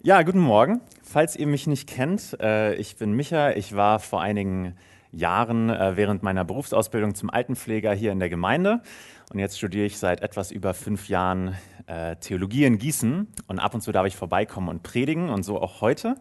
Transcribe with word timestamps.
Ja, 0.00 0.22
guten 0.22 0.38
Morgen. 0.38 0.80
Falls 1.02 1.34
ihr 1.34 1.48
mich 1.48 1.66
nicht 1.66 1.88
kennt, 1.88 2.38
äh, 2.40 2.74
ich 2.74 2.94
bin 2.98 3.14
Micha. 3.14 3.50
Ich 3.50 3.74
war 3.74 3.98
vor 3.98 4.22
einigen 4.22 4.76
Jahren 5.10 5.70
äh, 5.70 5.96
während 5.96 6.22
meiner 6.22 6.44
Berufsausbildung 6.44 7.16
zum 7.16 7.30
Altenpfleger 7.30 7.92
hier 7.94 8.12
in 8.12 8.20
der 8.20 8.28
Gemeinde. 8.28 8.80
Und 9.32 9.40
jetzt 9.40 9.58
studiere 9.58 9.86
ich 9.86 9.98
seit 9.98 10.20
etwas 10.20 10.52
über 10.52 10.72
fünf 10.72 11.08
Jahren 11.08 11.56
äh, 11.88 12.14
Theologie 12.14 12.64
in 12.64 12.78
Gießen. 12.78 13.26
Und 13.48 13.58
ab 13.58 13.74
und 13.74 13.80
zu 13.80 13.90
darf 13.90 14.06
ich 14.06 14.14
vorbeikommen 14.14 14.68
und 14.68 14.84
predigen 14.84 15.30
und 15.30 15.42
so 15.42 15.60
auch 15.60 15.80
heute. 15.80 16.14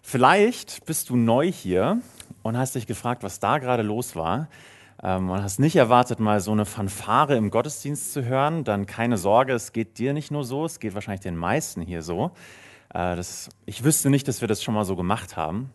Vielleicht 0.00 0.86
bist 0.86 1.10
du 1.10 1.16
neu 1.16 1.52
hier 1.52 2.00
und 2.42 2.56
hast 2.56 2.74
dich 2.74 2.86
gefragt, 2.86 3.22
was 3.22 3.38
da 3.38 3.58
gerade 3.58 3.82
los 3.82 4.16
war. 4.16 4.48
Ähm, 5.02 5.28
und 5.28 5.42
hast 5.42 5.60
nicht 5.60 5.76
erwartet, 5.76 6.20
mal 6.20 6.40
so 6.40 6.52
eine 6.52 6.64
Fanfare 6.64 7.36
im 7.36 7.50
Gottesdienst 7.50 8.14
zu 8.14 8.24
hören. 8.24 8.64
Dann 8.64 8.86
keine 8.86 9.18
Sorge, 9.18 9.52
es 9.52 9.74
geht 9.74 9.98
dir 9.98 10.14
nicht 10.14 10.30
nur 10.30 10.44
so, 10.44 10.64
es 10.64 10.80
geht 10.80 10.94
wahrscheinlich 10.94 11.20
den 11.20 11.36
meisten 11.36 11.82
hier 11.82 12.00
so. 12.00 12.30
Äh, 12.94 13.16
das, 13.16 13.48
ich 13.66 13.84
wüsste 13.84 14.10
nicht, 14.10 14.28
dass 14.28 14.40
wir 14.40 14.48
das 14.48 14.62
schon 14.62 14.74
mal 14.74 14.84
so 14.84 14.96
gemacht 14.96 15.36
haben. 15.36 15.70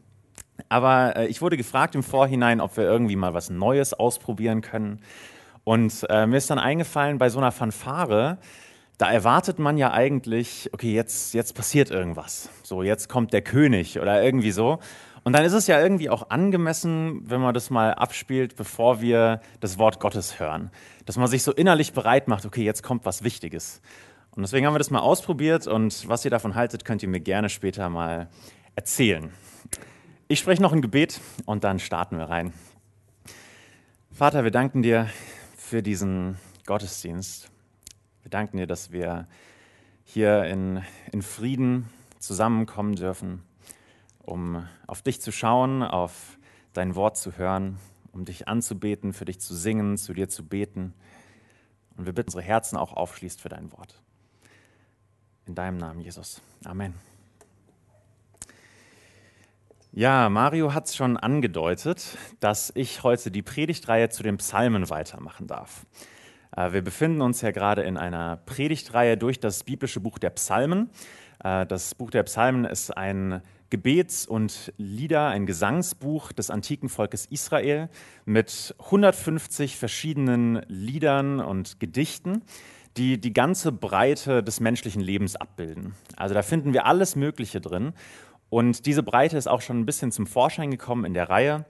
Aber 0.69 1.15
äh, 1.15 1.27
ich 1.27 1.41
wurde 1.41 1.57
gefragt 1.57 1.95
im 1.95 2.03
Vorhinein, 2.03 2.61
ob 2.61 2.77
wir 2.77 2.83
irgendwie 2.83 3.15
mal 3.15 3.33
was 3.33 3.49
Neues 3.49 3.93
ausprobieren 3.93 4.61
können. 4.61 4.99
Und 5.63 6.05
äh, 6.09 6.27
mir 6.27 6.37
ist 6.37 6.49
dann 6.49 6.59
eingefallen, 6.59 7.17
bei 7.17 7.29
so 7.29 7.39
einer 7.39 7.51
Fanfare, 7.51 8.37
da 8.97 9.11
erwartet 9.11 9.59
man 9.59 9.77
ja 9.77 9.91
eigentlich, 9.91 10.69
okay, 10.73 10.93
jetzt, 10.93 11.33
jetzt 11.33 11.55
passiert 11.55 11.91
irgendwas. 11.91 12.49
So, 12.63 12.83
jetzt 12.83 13.09
kommt 13.09 13.33
der 13.33 13.41
König 13.41 13.99
oder 13.99 14.23
irgendwie 14.23 14.51
so. 14.51 14.79
Und 15.23 15.33
dann 15.33 15.43
ist 15.43 15.53
es 15.53 15.65
ja 15.65 15.81
irgendwie 15.81 16.09
auch 16.09 16.29
angemessen, 16.29 17.23
wenn 17.25 17.41
man 17.41 17.53
das 17.53 17.71
mal 17.71 17.95
abspielt, 17.95 18.55
bevor 18.55 19.01
wir 19.01 19.41
das 19.59 19.79
Wort 19.79 19.99
Gottes 19.99 20.39
hören. 20.39 20.69
Dass 21.05 21.17
man 21.17 21.27
sich 21.27 21.41
so 21.41 21.51
innerlich 21.51 21.93
bereit 21.93 22.27
macht, 22.27 22.45
okay, 22.45 22.63
jetzt 22.63 22.83
kommt 22.83 23.05
was 23.05 23.23
Wichtiges. 23.23 23.81
Und 24.35 24.41
deswegen 24.41 24.65
haben 24.65 24.73
wir 24.73 24.79
das 24.79 24.91
mal 24.91 24.99
ausprobiert 24.99 25.65
und 25.65 26.09
was 26.09 26.25
ihr 26.25 26.31
davon 26.31 26.55
haltet, 26.55 26.83
könnt 26.83 27.01
ihr 27.01 27.07
mir 27.07 27.21
gerne 27.21 27.47
später 27.47 27.89
mal 27.89 28.29
erzählen. 28.75 29.31
Ich 30.27 30.39
spreche 30.39 30.61
noch 30.61 30.73
ein 30.73 30.81
Gebet 30.81 31.21
und 31.45 31.63
dann 31.63 31.79
starten 31.79 32.17
wir 32.17 32.25
rein. 32.25 32.51
Vater, 34.11 34.43
wir 34.43 34.51
danken 34.51 34.81
dir 34.81 35.09
für 35.55 35.81
diesen 35.81 36.37
Gottesdienst. 36.65 37.49
Wir 38.23 38.29
danken 38.29 38.57
dir, 38.57 38.67
dass 38.67 38.91
wir 38.91 39.27
hier 40.03 40.43
in, 40.43 40.83
in 41.13 41.21
Frieden 41.21 41.89
zusammenkommen 42.19 42.95
dürfen, 42.95 43.41
um 44.21 44.67
auf 44.85 45.01
dich 45.01 45.21
zu 45.21 45.31
schauen, 45.31 45.81
auf 45.81 46.37
dein 46.73 46.95
Wort 46.95 47.15
zu 47.15 47.37
hören, 47.37 47.77
um 48.11 48.25
dich 48.25 48.49
anzubeten, 48.49 49.13
für 49.13 49.25
dich 49.25 49.39
zu 49.39 49.55
singen, 49.55 49.97
zu 49.97 50.13
dir 50.13 50.27
zu 50.27 50.45
beten. 50.45 50.93
Und 51.95 52.05
wir 52.05 52.11
bitten, 52.11 52.27
unsere 52.27 52.43
Herzen 52.43 52.75
auch 52.75 52.91
aufschließt 52.91 53.39
für 53.39 53.49
dein 53.49 53.71
Wort. 53.71 54.01
In 55.47 55.53
deinem 55.53 55.77
Namen, 55.77 56.01
Jesus. 56.01 56.41
Amen. 56.63 56.95
Ja, 59.91 60.27
Mario 60.29 60.73
hat 60.73 60.87
es 60.87 60.95
schon 60.95 61.17
angedeutet, 61.17 62.17
dass 62.39 62.71
ich 62.75 63.03
heute 63.03 63.29
die 63.29 63.43
Predigtreihe 63.43 64.09
zu 64.09 64.23
den 64.23 64.37
Psalmen 64.37 64.89
weitermachen 64.89 65.45
darf. 65.45 65.85
Äh, 66.57 66.73
wir 66.73 66.81
befinden 66.81 67.21
uns 67.21 67.41
ja 67.41 67.51
gerade 67.51 67.83
in 67.83 67.95
einer 67.95 68.37
Predigtreihe 68.37 69.17
durch 69.17 69.39
das 69.39 69.63
biblische 69.63 69.99
Buch 69.99 70.17
der 70.17 70.31
Psalmen. 70.31 70.89
Äh, 71.43 71.67
das 71.67 71.93
Buch 71.93 72.09
der 72.09 72.23
Psalmen 72.23 72.65
ist 72.65 72.97
ein 72.97 73.41
Gebets- 73.69 74.25
und 74.25 74.73
Lieder, 74.77 75.27
ein 75.27 75.45
Gesangsbuch 75.45 76.31
des 76.31 76.49
antiken 76.49 76.89
Volkes 76.89 77.27
Israel 77.27 77.89
mit 78.25 78.75
150 78.79 79.77
verschiedenen 79.77 80.61
Liedern 80.67 81.39
und 81.39 81.79
Gedichten 81.79 82.41
die 82.97 83.19
die 83.19 83.33
ganze 83.33 83.71
Breite 83.71 84.41
des 84.43 84.59
menschlichen 84.59 85.01
Lebens 85.01 85.35
abbilden. 85.35 85.95
Also 86.15 86.33
da 86.33 86.41
finden 86.41 86.73
wir 86.73 86.85
alles 86.85 87.15
Mögliche 87.15 87.61
drin. 87.61 87.93
Und 88.49 88.85
diese 88.85 89.03
Breite 89.03 89.37
ist 89.37 89.47
auch 89.47 89.61
schon 89.61 89.79
ein 89.79 89.85
bisschen 89.85 90.11
zum 90.11 90.27
Vorschein 90.27 90.71
gekommen 90.71 91.05
in 91.05 91.13
der 91.13 91.29
Reihe. 91.29 91.65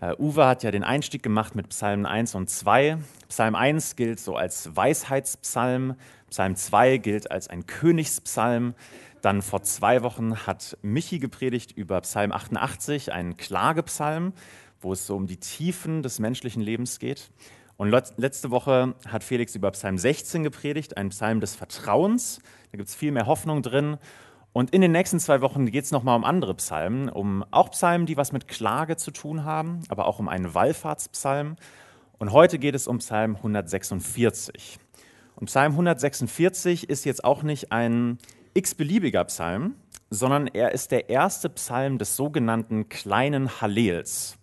Uh, 0.00 0.12
Uwe 0.18 0.46
hat 0.46 0.62
ja 0.62 0.70
den 0.70 0.84
Einstieg 0.84 1.22
gemacht 1.22 1.54
mit 1.54 1.70
Psalmen 1.70 2.04
1 2.04 2.34
und 2.34 2.50
2. 2.50 2.98
Psalm 3.30 3.54
1 3.54 3.96
gilt 3.96 4.20
so 4.20 4.36
als 4.36 4.76
Weisheitspsalm, 4.76 5.94
Psalm 6.28 6.54
2 6.54 6.98
gilt 6.98 7.30
als 7.30 7.48
ein 7.48 7.64
Königspsalm. 7.64 8.74
Dann 9.22 9.40
vor 9.40 9.62
zwei 9.62 10.02
Wochen 10.02 10.46
hat 10.46 10.76
Michi 10.82 11.18
gepredigt 11.18 11.72
über 11.72 12.02
Psalm 12.02 12.30
88, 12.30 13.12
einen 13.12 13.38
Klagepsalm, 13.38 14.34
wo 14.82 14.92
es 14.92 15.06
so 15.06 15.16
um 15.16 15.26
die 15.26 15.38
Tiefen 15.38 16.02
des 16.02 16.18
menschlichen 16.18 16.60
Lebens 16.60 16.98
geht. 16.98 17.30
Und 17.76 17.90
letzte 17.90 18.50
Woche 18.50 18.94
hat 19.06 19.22
Felix 19.22 19.54
über 19.54 19.70
Psalm 19.72 19.98
16 19.98 20.42
gepredigt, 20.42 20.96
ein 20.96 21.10
Psalm 21.10 21.40
des 21.40 21.54
Vertrauens. 21.54 22.40
Da 22.72 22.78
gibt 22.78 22.88
es 22.88 22.94
viel 22.94 23.12
mehr 23.12 23.26
Hoffnung 23.26 23.62
drin. 23.62 23.98
Und 24.54 24.70
in 24.70 24.80
den 24.80 24.92
nächsten 24.92 25.20
zwei 25.20 25.42
Wochen 25.42 25.66
geht 25.66 25.84
es 25.84 25.90
nochmal 25.90 26.16
um 26.16 26.24
andere 26.24 26.54
Psalmen, 26.54 27.10
um 27.10 27.44
auch 27.50 27.70
Psalmen, 27.72 28.06
die 28.06 28.16
was 28.16 28.32
mit 28.32 28.48
Klage 28.48 28.96
zu 28.96 29.10
tun 29.10 29.44
haben, 29.44 29.80
aber 29.88 30.06
auch 30.06 30.18
um 30.18 30.28
einen 30.28 30.54
Wallfahrtspsalm. 30.54 31.56
Und 32.18 32.32
heute 32.32 32.58
geht 32.58 32.74
es 32.74 32.86
um 32.86 32.98
Psalm 32.98 33.36
146. 33.36 34.78
Und 35.34 35.46
Psalm 35.46 35.72
146 35.72 36.88
ist 36.88 37.04
jetzt 37.04 37.24
auch 37.24 37.42
nicht 37.42 37.72
ein 37.72 38.16
x-beliebiger 38.54 39.24
Psalm, 39.24 39.74
sondern 40.08 40.46
er 40.46 40.72
ist 40.72 40.92
der 40.92 41.10
erste 41.10 41.50
Psalm 41.50 41.98
des 41.98 42.16
sogenannten 42.16 42.88
kleinen 42.88 43.60
Hallels. 43.60 44.38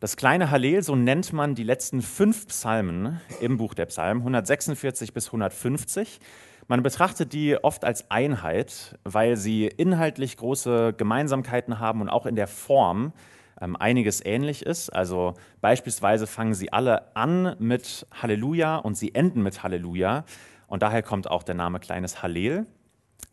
Das 0.00 0.16
kleine 0.16 0.52
Hallel, 0.52 0.84
so 0.84 0.94
nennt 0.94 1.32
man 1.32 1.56
die 1.56 1.64
letzten 1.64 2.02
fünf 2.02 2.46
Psalmen 2.46 3.20
im 3.40 3.56
Buch 3.56 3.74
der 3.74 3.86
Psalmen, 3.86 4.20
146 4.20 5.12
bis 5.12 5.26
150. 5.26 6.20
Man 6.68 6.84
betrachtet 6.84 7.32
die 7.32 7.56
oft 7.56 7.84
als 7.84 8.08
Einheit, 8.08 8.96
weil 9.02 9.36
sie 9.36 9.66
inhaltlich 9.66 10.36
große 10.36 10.94
Gemeinsamkeiten 10.96 11.80
haben 11.80 12.00
und 12.00 12.10
auch 12.10 12.26
in 12.26 12.36
der 12.36 12.46
Form 12.46 13.12
ähm, 13.60 13.74
einiges 13.74 14.24
ähnlich 14.24 14.64
ist. 14.64 14.90
Also 14.90 15.34
beispielsweise 15.60 16.28
fangen 16.28 16.54
sie 16.54 16.72
alle 16.72 17.16
an 17.16 17.56
mit 17.58 18.06
Halleluja 18.12 18.76
und 18.76 18.96
sie 18.96 19.16
enden 19.16 19.42
mit 19.42 19.64
Halleluja. 19.64 20.24
Und 20.68 20.82
daher 20.84 21.02
kommt 21.02 21.28
auch 21.28 21.42
der 21.42 21.56
Name 21.56 21.80
Kleines 21.80 22.22
Hallel. 22.22 22.66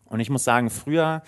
Und 0.06 0.20
ich 0.20 0.32
muss 0.32 0.44
sagen, 0.44 0.72
früher 0.72 1.22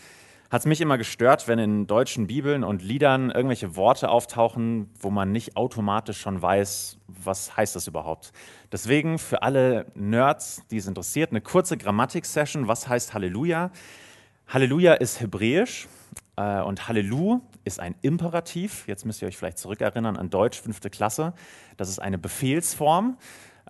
hat 0.50 0.62
es 0.62 0.66
mich 0.66 0.80
immer 0.80 0.98
gestört, 0.98 1.48
wenn 1.48 1.60
in 1.60 1.88
deutschen 1.88 2.28
Bibeln 2.28 2.64
und 2.64 2.82
Liedern 2.82 3.32
irgendwelche 3.32 3.76
Worte 3.76 4.10
auftauchen, 4.10 4.90
wo 5.00 5.10
man 5.10 5.32
nicht 5.32 5.58
automatisch 5.58 6.22
schon 6.22 6.42
weiß, 6.42 7.00
was 7.08 7.58
heißt 7.58 7.76
das 7.76 7.88
überhaupt. 7.88 8.32
Deswegen 8.72 9.20
für 9.20 9.42
alle 9.42 9.88
Nerds, 9.96 10.64
die 10.72 10.78
es 10.78 10.88
interessiert, 10.88 11.32
eine 11.32 11.42
kurze 11.42 11.78
Grammatik-Session. 11.78 12.68
Was 12.68 12.88
heißt 12.88 13.14
Halleluja? 13.14 13.72
Halleluja 14.48 14.94
ist 14.94 15.20
hebräisch 15.20 15.88
äh, 16.38 16.62
und 16.62 16.88
Hallelu 16.88 17.42
ist 17.66 17.82
ein 17.82 17.96
Imperativ. 18.02 18.88
Jetzt 18.88 19.06
müsst 19.06 19.22
ihr 19.22 19.28
euch 19.28 19.36
vielleicht 19.36 19.58
zurückerinnern 19.58 20.16
an 20.16 20.30
Deutsch, 20.30 20.62
fünfte 20.62 20.90
Klasse. 20.90 21.34
Das 21.76 21.90
ist 21.90 22.00
eine 22.00 22.18
Befehlsform. 22.18 23.18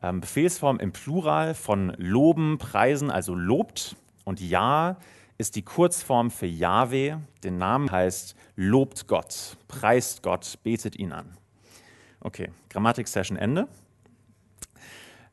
Ähm, 0.04 0.22
Befehlsform 0.22 0.80
im 0.80 0.92
Plural 0.92 1.56
von 1.56 1.94
loben, 1.98 2.60
preisen, 2.60 3.10
also 3.10 3.34
lobt 3.34 3.96
und 4.26 4.40
ja 4.40 4.98
ist 5.38 5.56
die 5.56 5.62
Kurzform 5.62 6.32
für 6.32 6.46
Yahweh. 6.46 7.18
Den 7.44 7.58
Namen 7.58 7.92
heißt 7.92 8.36
lobt 8.56 9.08
Gott, 9.08 9.58
preist 9.68 10.24
Gott, 10.24 10.60
betet 10.64 10.98
ihn 10.98 11.12
an. 11.12 11.38
Okay, 12.20 12.50
Grammatik-Session 12.70 13.38
Ende. 13.38 13.68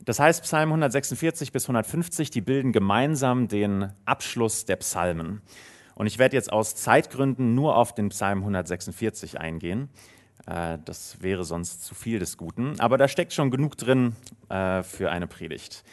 Das 0.05 0.21
heißt, 0.21 0.43
Psalm 0.43 0.69
146 0.69 1.51
bis 1.51 1.65
150, 1.65 2.31
die 2.31 2.43
bilden 2.43 2.73
gemeinsam 2.73 3.49
den 3.49 3.91
Abschluss 4.05 4.67
der 4.67 4.77
Psalmen. 4.77 5.41
Und 5.95 6.07
ich 6.07 6.19
werde 6.19 6.37
jetzt 6.37 6.53
aus 6.53 6.75
Zeitgründen 6.75 7.55
nur 7.55 7.77
auf 7.77 7.95
den 7.95 8.11
Psalm 8.11 8.41
146 8.41 9.41
eingehen. 9.41 9.89
Äh, 10.47 10.79
das 10.85 11.23
wäre 11.23 11.45
sonst 11.45 11.85
zu 11.85 11.95
viel 11.95 12.19
des 12.19 12.37
Guten. 12.37 12.79
Aber 12.81 12.99
da 12.99 13.09
steckt 13.09 13.33
schon 13.33 13.51
genug 13.51 13.79
drin 13.79 14.15
äh, 14.51 14.83
für 14.83 15.11
eine 15.11 15.27
Predigt. 15.27 15.85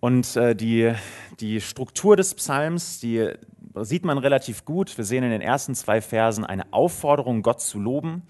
Und 0.00 0.36
äh, 0.36 0.54
die, 0.54 0.92
die 1.40 1.60
Struktur 1.60 2.16
des 2.16 2.34
Psalms, 2.34 3.00
die 3.00 3.32
sieht 3.74 4.04
man 4.04 4.18
relativ 4.18 4.64
gut. 4.64 4.96
Wir 4.96 5.04
sehen 5.04 5.24
in 5.24 5.30
den 5.30 5.40
ersten 5.40 5.74
zwei 5.74 6.00
Versen 6.00 6.44
eine 6.44 6.72
Aufforderung, 6.72 7.42
Gott 7.42 7.60
zu 7.60 7.78
loben 7.78 8.22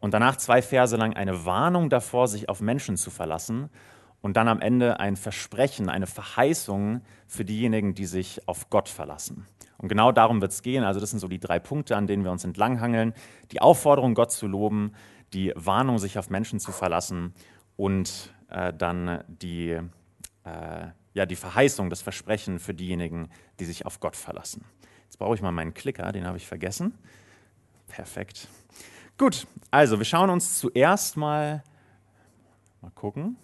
und 0.00 0.14
danach 0.14 0.36
zwei 0.36 0.62
Verse 0.62 0.96
lang 0.96 1.14
eine 1.14 1.44
Warnung 1.44 1.90
davor, 1.90 2.26
sich 2.28 2.48
auf 2.48 2.60
Menschen 2.60 2.96
zu 2.96 3.10
verlassen 3.10 3.70
und 4.20 4.36
dann 4.36 4.48
am 4.48 4.60
Ende 4.60 5.00
ein 5.00 5.16
Versprechen, 5.16 5.88
eine 5.88 6.06
Verheißung 6.06 7.02
für 7.26 7.44
diejenigen, 7.44 7.94
die 7.94 8.06
sich 8.06 8.46
auf 8.48 8.68
Gott 8.70 8.88
verlassen. 8.88 9.46
Und 9.78 9.88
genau 9.88 10.12
darum 10.12 10.40
wird 10.40 10.52
es 10.52 10.62
gehen. 10.62 10.84
Also 10.84 11.00
das 11.00 11.10
sind 11.10 11.18
so 11.18 11.28
die 11.28 11.40
drei 11.40 11.58
Punkte, 11.58 11.96
an 11.96 12.06
denen 12.06 12.24
wir 12.24 12.30
uns 12.30 12.44
entlanghangeln. 12.44 13.14
Die 13.50 13.60
Aufforderung, 13.60 14.14
Gott 14.14 14.30
zu 14.30 14.46
loben, 14.46 14.92
die 15.32 15.52
Warnung, 15.56 15.98
sich 15.98 16.18
auf 16.18 16.30
Menschen 16.30 16.60
zu 16.60 16.70
verlassen 16.70 17.34
und 17.76 18.32
äh, 18.48 18.72
dann 18.72 19.24
die, 19.26 19.78
äh, 20.44 20.86
ja, 21.14 21.26
die 21.26 21.36
Verheißung, 21.36 21.90
das 21.90 22.02
Versprechen 22.02 22.58
für 22.58 22.74
diejenigen, 22.74 23.28
die 23.60 23.64
sich 23.64 23.86
auf 23.86 24.00
Gott 24.00 24.16
verlassen. 24.16 24.64
Jetzt 25.04 25.18
brauche 25.18 25.34
ich 25.34 25.42
mal 25.42 25.52
meinen 25.52 25.74
Klicker, 25.74 26.10
den 26.12 26.26
habe 26.26 26.38
ich 26.38 26.46
vergessen. 26.46 26.94
Perfekt. 27.86 28.48
Gut, 29.18 29.46
also 29.70 29.98
wir 29.98 30.06
schauen 30.06 30.30
uns 30.30 30.58
zuerst 30.58 31.16
mal, 31.16 31.62
mal 32.80 32.90
gucken. 32.92 33.36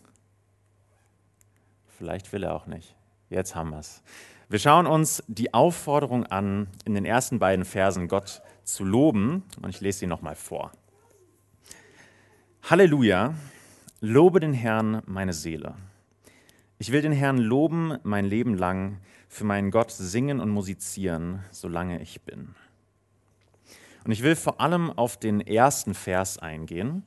Vielleicht 1.86 2.32
will 2.32 2.44
er 2.44 2.54
auch 2.54 2.66
nicht. 2.66 2.96
Jetzt 3.28 3.54
haben 3.54 3.70
wir 3.70 3.80
es. 3.80 4.02
Wir 4.48 4.58
schauen 4.58 4.86
uns 4.86 5.22
die 5.26 5.52
Aufforderung 5.52 6.24
an, 6.24 6.68
in 6.86 6.94
den 6.94 7.04
ersten 7.04 7.38
beiden 7.38 7.66
Versen 7.66 8.08
Gott 8.08 8.40
zu 8.64 8.84
loben. 8.84 9.42
Und 9.60 9.68
ich 9.68 9.80
lese 9.82 9.98
sie 9.98 10.06
nochmal 10.06 10.36
vor. 10.36 10.72
Halleluja, 12.62 13.34
lobe 14.00 14.40
den 14.40 14.54
Herrn 14.54 15.02
meine 15.06 15.34
Seele. 15.34 15.74
Ich 16.80 16.92
will 16.92 17.02
den 17.02 17.10
Herrn 17.12 17.38
loben 17.38 17.98
mein 18.04 18.24
Leben 18.24 18.54
lang, 18.54 19.00
für 19.28 19.42
meinen 19.42 19.72
Gott 19.72 19.90
singen 19.90 20.38
und 20.38 20.48
musizieren, 20.48 21.40
solange 21.50 22.00
ich 22.00 22.20
bin. 22.22 22.54
Und 24.04 24.12
ich 24.12 24.22
will 24.22 24.36
vor 24.36 24.60
allem 24.60 24.92
auf 24.92 25.16
den 25.16 25.40
ersten 25.40 25.92
Vers 25.92 26.38
eingehen. 26.38 27.02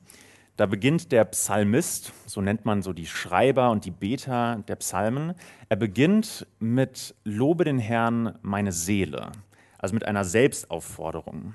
Da 0.56 0.66
beginnt 0.66 1.10
der 1.10 1.24
Psalmist, 1.24 2.12
so 2.26 2.42
nennt 2.42 2.66
man 2.66 2.82
so 2.82 2.92
die 2.92 3.06
Schreiber 3.06 3.70
und 3.70 3.86
die 3.86 3.90
Beter 3.90 4.62
der 4.68 4.76
Psalmen. 4.76 5.32
Er 5.70 5.76
beginnt 5.76 6.46
mit 6.58 7.14
Lobe 7.24 7.64
den 7.64 7.78
Herrn 7.78 8.38
meine 8.42 8.72
Seele, 8.72 9.32
also 9.78 9.94
mit 9.94 10.04
einer 10.04 10.24
Selbstaufforderung. 10.24 11.54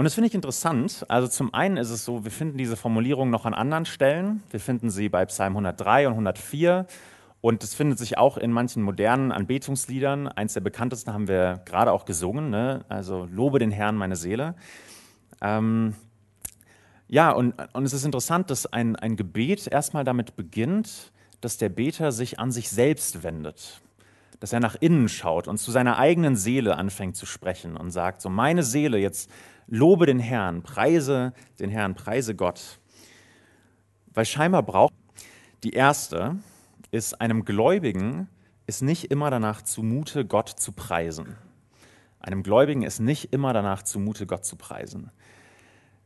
Und 0.00 0.04
das 0.04 0.14
finde 0.14 0.28
ich 0.28 0.34
interessant. 0.34 1.04
Also 1.08 1.28
zum 1.28 1.52
einen 1.52 1.76
ist 1.76 1.90
es 1.90 2.06
so, 2.06 2.24
wir 2.24 2.30
finden 2.30 2.56
diese 2.56 2.74
Formulierung 2.74 3.28
noch 3.28 3.44
an 3.44 3.52
anderen 3.52 3.84
Stellen. 3.84 4.42
Wir 4.50 4.58
finden 4.58 4.88
sie 4.88 5.10
bei 5.10 5.26
Psalm 5.26 5.52
103 5.52 6.06
und 6.06 6.12
104 6.14 6.86
und 7.42 7.62
es 7.62 7.74
findet 7.74 7.98
sich 7.98 8.16
auch 8.16 8.38
in 8.38 8.50
manchen 8.50 8.82
modernen 8.82 9.30
Anbetungsliedern. 9.30 10.26
Eins 10.26 10.54
der 10.54 10.62
bekanntesten 10.62 11.12
haben 11.12 11.28
wir 11.28 11.60
gerade 11.66 11.92
auch 11.92 12.06
gesungen, 12.06 12.48
ne? 12.48 12.82
also 12.88 13.28
Lobe 13.30 13.58
den 13.58 13.70
Herrn 13.70 13.94
meine 13.94 14.16
Seele. 14.16 14.54
Ähm, 15.42 15.92
ja, 17.06 17.30
und, 17.32 17.52
und 17.74 17.84
es 17.84 17.92
ist 17.92 18.06
interessant, 18.06 18.48
dass 18.48 18.64
ein, 18.64 18.96
ein 18.96 19.16
Gebet 19.16 19.66
erstmal 19.66 20.04
damit 20.04 20.34
beginnt, 20.34 21.12
dass 21.42 21.58
der 21.58 21.68
Beter 21.68 22.10
sich 22.10 22.38
an 22.38 22.52
sich 22.52 22.70
selbst 22.70 23.22
wendet, 23.22 23.82
dass 24.40 24.52
er 24.52 24.60
nach 24.60 24.76
innen 24.80 25.08
schaut 25.08 25.46
und 25.46 25.58
zu 25.58 25.70
seiner 25.70 25.98
eigenen 25.98 26.34
Seele 26.34 26.76
anfängt 26.76 27.16
zu 27.16 27.26
sprechen 27.26 27.76
und 27.76 27.90
sagt, 27.90 28.22
so 28.22 28.30
meine 28.30 28.62
Seele, 28.62 28.98
jetzt 28.98 29.30
lobe 29.66 30.06
den 30.06 30.18
Herrn, 30.18 30.62
preise 30.62 31.32
den 31.60 31.70
Herrn, 31.70 31.94
preise 31.94 32.34
Gott. 32.34 32.80
Weil 34.12 34.24
scheinbar 34.24 34.62
braucht 34.62 34.92
die 35.62 35.72
erste 35.72 36.38
ist, 36.90 37.20
einem 37.20 37.44
Gläubigen 37.44 38.28
ist 38.66 38.82
nicht 38.82 39.10
immer 39.10 39.30
danach 39.30 39.62
zumute, 39.62 40.24
Gott 40.24 40.48
zu 40.48 40.72
preisen. 40.72 41.36
Einem 42.18 42.42
Gläubigen 42.42 42.82
ist 42.82 43.00
nicht 43.00 43.32
immer 43.32 43.52
danach 43.52 43.82
zumute, 43.82 44.26
Gott 44.26 44.44
zu 44.44 44.56
preisen. 44.56 45.10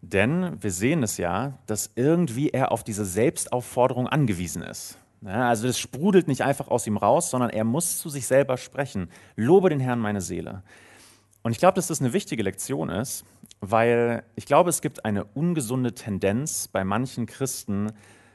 Denn 0.00 0.62
wir 0.62 0.70
sehen 0.70 1.02
es 1.02 1.16
ja, 1.16 1.58
dass 1.66 1.90
irgendwie 1.94 2.50
er 2.50 2.72
auf 2.72 2.84
diese 2.84 3.04
Selbstaufforderung 3.04 4.06
angewiesen 4.06 4.62
ist. 4.62 4.98
Ja, 5.24 5.48
also 5.48 5.66
es 5.66 5.78
sprudelt 5.78 6.28
nicht 6.28 6.42
einfach 6.42 6.68
aus 6.68 6.86
ihm 6.86 6.98
raus, 6.98 7.30
sondern 7.30 7.48
er 7.50 7.64
muss 7.64 7.98
zu 7.98 8.10
sich 8.10 8.26
selber 8.26 8.58
sprechen. 8.58 9.08
Lobe 9.36 9.70
den 9.70 9.80
Herrn 9.80 9.98
meine 9.98 10.20
Seele. 10.20 10.62
Und 11.42 11.52
ich 11.52 11.58
glaube, 11.58 11.76
dass 11.76 11.86
das 11.86 12.00
eine 12.00 12.12
wichtige 12.12 12.42
Lektion 12.42 12.90
ist, 12.90 13.24
weil 13.60 14.22
ich 14.36 14.44
glaube, 14.44 14.68
es 14.68 14.82
gibt 14.82 15.04
eine 15.04 15.24
ungesunde 15.24 15.94
Tendenz 15.94 16.68
bei 16.68 16.84
manchen 16.84 17.24
Christen, 17.26 17.92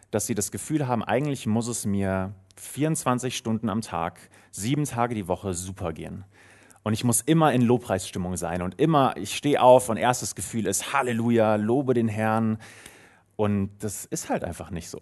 dass 0.09 0.25
sie 0.25 0.33
das 0.33 0.51
Gefühl 0.51 0.87
haben, 0.87 1.03
eigentlich 1.03 1.45
muss 1.45 1.67
es 1.67 1.85
mir 1.85 2.33
24 2.55 3.37
Stunden 3.37 3.69
am 3.69 3.81
Tag, 3.81 4.19
sieben 4.51 4.85
Tage 4.85 5.13
die 5.13 5.27
Woche 5.27 5.53
super 5.53 5.93
gehen. 5.93 6.25
Und 6.81 6.93
ich 6.93 7.03
muss 7.03 7.21
immer 7.21 7.53
in 7.53 7.61
Lobpreisstimmung 7.61 8.35
sein 8.35 8.63
und 8.63 8.79
immer, 8.79 9.15
ich 9.15 9.35
stehe 9.35 9.61
auf 9.61 9.89
und 9.89 9.97
erstes 9.97 10.33
Gefühl 10.33 10.65
ist 10.65 10.93
Halleluja, 10.93 11.55
lobe 11.55 11.93
den 11.93 12.07
Herrn. 12.07 12.57
Und 13.35 13.71
das 13.79 14.05
ist 14.05 14.29
halt 14.29 14.43
einfach 14.43 14.71
nicht 14.71 14.89
so. 14.89 14.99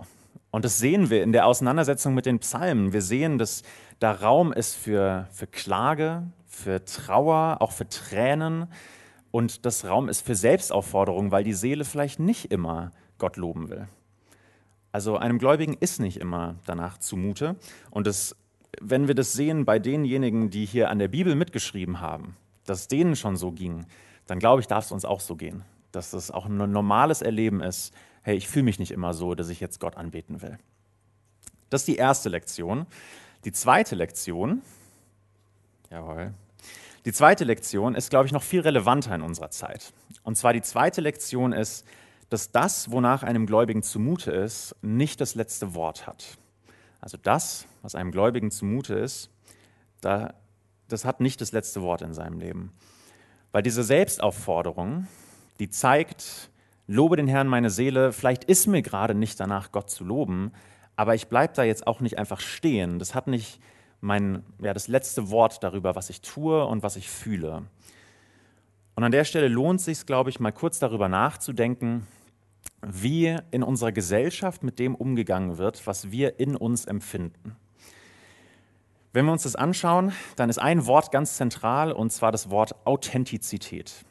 Und 0.58 0.66
das 0.66 0.80
sehen 0.80 1.12
wir 1.12 1.22
in 1.22 1.34
der 1.34 1.46
Auseinandersetzung 1.46 2.16
mit 2.16 2.26
den 2.26 2.40
Psalmen. 2.40 2.92
Wir 2.92 3.04
sehen, 3.04 3.38
dass 3.38 3.62
da 4.00 4.12
Raum 4.12 4.52
ist 4.52 4.74
für, 4.74 5.28
für 5.32 5.46
Klage, 5.46 6.24
für 6.48 6.84
Trauer, 6.84 7.58
auch 7.60 7.72
für 7.72 7.88
Tränen. 7.88 8.66
Und 9.30 9.68
das 9.68 9.86
Raum 9.86 10.10
ist 10.10 10.26
für 10.26 10.34
Selbstaufforderung, 10.34 11.30
weil 11.30 11.44
die 11.44 11.54
Seele 11.54 11.86
vielleicht 11.86 12.20
nicht 12.20 12.52
immer 12.52 12.92
Gott 13.20 13.38
loben 13.38 13.70
will. 13.70 13.88
Also 14.92 15.16
einem 15.18 15.38
Gläubigen 15.38 15.78
ist 15.80 16.00
nicht 16.00 16.18
immer 16.18 16.56
danach 16.66 16.98
zumute. 16.98 17.58
Und 17.92 18.08
das 18.08 18.36
wenn 18.82 19.08
wir 19.08 19.14
das 19.14 19.34
sehen 19.34 19.64
bei 19.64 19.78
denjenigen, 19.78 20.50
die 20.50 20.66
hier 20.66 20.90
an 20.90 20.98
der 20.98 21.08
Bibel 21.08 21.36
mitgeschrieben 21.36 22.02
haben, 22.02 22.36
dass 22.66 22.80
es 22.80 22.88
denen 22.88 23.16
schon 23.16 23.38
so 23.38 23.52
ging, 23.52 23.86
dann 24.26 24.40
glaube 24.40 24.62
ich, 24.62 24.68
darf 24.68 24.86
es 24.86 24.92
uns 24.92 25.06
auch 25.06 25.20
so 25.20 25.36
gehen. 25.36 25.66
Dass 25.92 26.14
es 26.14 26.32
auch 26.32 26.48
ein 26.48 26.58
normales 26.58 27.22
Erleben 27.22 27.62
ist, 27.62 27.94
hey, 28.28 28.36
ich 28.36 28.50
fühle 28.50 28.64
mich 28.64 28.78
nicht 28.78 28.92
immer 28.92 29.14
so, 29.14 29.36
dass 29.36 29.48
ich 29.48 29.62
jetzt 29.62 29.80
Gott 29.80 29.96
anbeten 29.96 30.42
will. 30.42 30.58
Das 31.70 31.84
ist 31.84 31.88
die 31.88 31.96
erste 31.96 32.28
Lektion. 32.28 32.86
Die 33.46 33.54
zweite 33.54 33.96
Lektion, 33.96 34.64
jawohl, 35.90 36.34
die 37.06 37.14
zweite 37.14 37.46
Lektion 37.46 37.96
ist, 37.96 38.10
glaube 38.10 38.26
ich, 38.26 38.34
noch 38.34 38.44
viel 38.44 38.60
relevanter 38.60 39.16
in 39.16 39.22
unserer 39.22 39.50
Zeit. 39.50 39.94
Und 40.24 40.36
zwar 40.36 40.52
die 40.52 40.62
zweite 40.62 41.00
Lektion 41.00 41.54
ist, 41.54 41.86
dass 42.28 42.52
das, 42.52 42.92
wonach 42.92 43.24
einem 43.24 43.46
Gläubigen 43.46 43.82
zumute 43.82 44.32
ist, 44.32 44.76
nicht 44.82 45.22
das 45.22 45.36
letzte 45.36 45.74
Wort 45.74 46.06
hat. 46.06 46.38
Also 47.00 47.16
das, 47.16 47.66
was 47.82 47.96
einem 47.96 48.12
Gläubigen 48.12 48.52
zumute 48.52 48.96
ist, 48.96 49.30
da, 50.02 50.34
das 50.90 51.06
hat 51.06 51.22
nicht 51.22 51.40
das 51.40 51.54
letzte 51.54 51.82
Wort 51.82 52.02
in 52.02 52.14
seinem 52.14 52.40
Leben. 52.40 52.74
Weil 53.54 53.64
diese 53.64 53.86
Selbstaufforderung, 53.86 55.08
die 55.60 55.70
zeigt, 55.70 56.50
lobe 56.88 57.18
den 57.18 57.28
Herrn 57.28 57.48
meine 57.48 57.70
Seele, 57.70 58.12
vielleicht 58.12 58.46
ist 58.46 58.68
mir 58.68 58.82
gerade 58.82 59.14
nicht 59.14 59.40
danach, 59.40 59.72
Gott 59.72 59.90
zu 59.90 60.04
loben, 60.04 60.52
aber 60.96 61.14
ich 61.14 61.28
bleibe 61.28 61.54
da 61.54 61.64
jetzt 61.64 61.86
auch 61.86 62.00
nicht 62.00 62.18
einfach 62.18 62.40
stehen. 62.40 62.98
Das 62.98 63.14
hat 63.14 63.28
nicht 63.28 63.62
mein, 64.02 64.44
ja, 64.60 64.74
das 64.74 64.88
letzte 64.88 65.30
Wort 65.30 65.64
darüber, 65.64 65.96
was 65.96 66.10
ich 66.10 66.22
tue 66.22 66.66
und 66.66 66.84
was 66.84 66.96
ich 66.96 67.10
fühle. 67.10 67.64
Und 68.96 69.04
an 69.04 69.12
der 69.12 69.26
Stelle 69.26 69.48
lohnt 69.48 69.80
es 69.80 69.86
sich, 69.86 70.06
glaube 70.06 70.32
ich, 70.32 70.40
mal 70.40 70.52
kurz 70.52 70.80
darüber 70.80 71.08
nachzudenken, 71.08 72.08
wie 72.82 73.38
in 73.52 73.64
unserer 73.64 73.92
Gesellschaft 73.92 74.64
mit 74.64 74.80
dem 74.80 74.96
umgegangen 74.96 75.58
wird, 75.58 75.86
was 75.86 76.12
wir 76.12 76.40
in 76.40 76.56
uns 76.56 76.86
empfinden. 76.86 77.56
Wenn 79.14 79.26
wir 79.26 79.32
uns 79.32 79.44
das 79.44 79.56
anschauen, 79.56 80.14
dann 80.36 80.50
ist 80.50 80.58
ein 80.58 80.86
Wort 80.86 81.12
ganz 81.12 81.38
zentral, 81.38 81.92
und 81.92 82.12
zwar 82.12 82.32
das 82.32 82.50
Wort 82.50 82.76
Authentizität. 82.86 84.06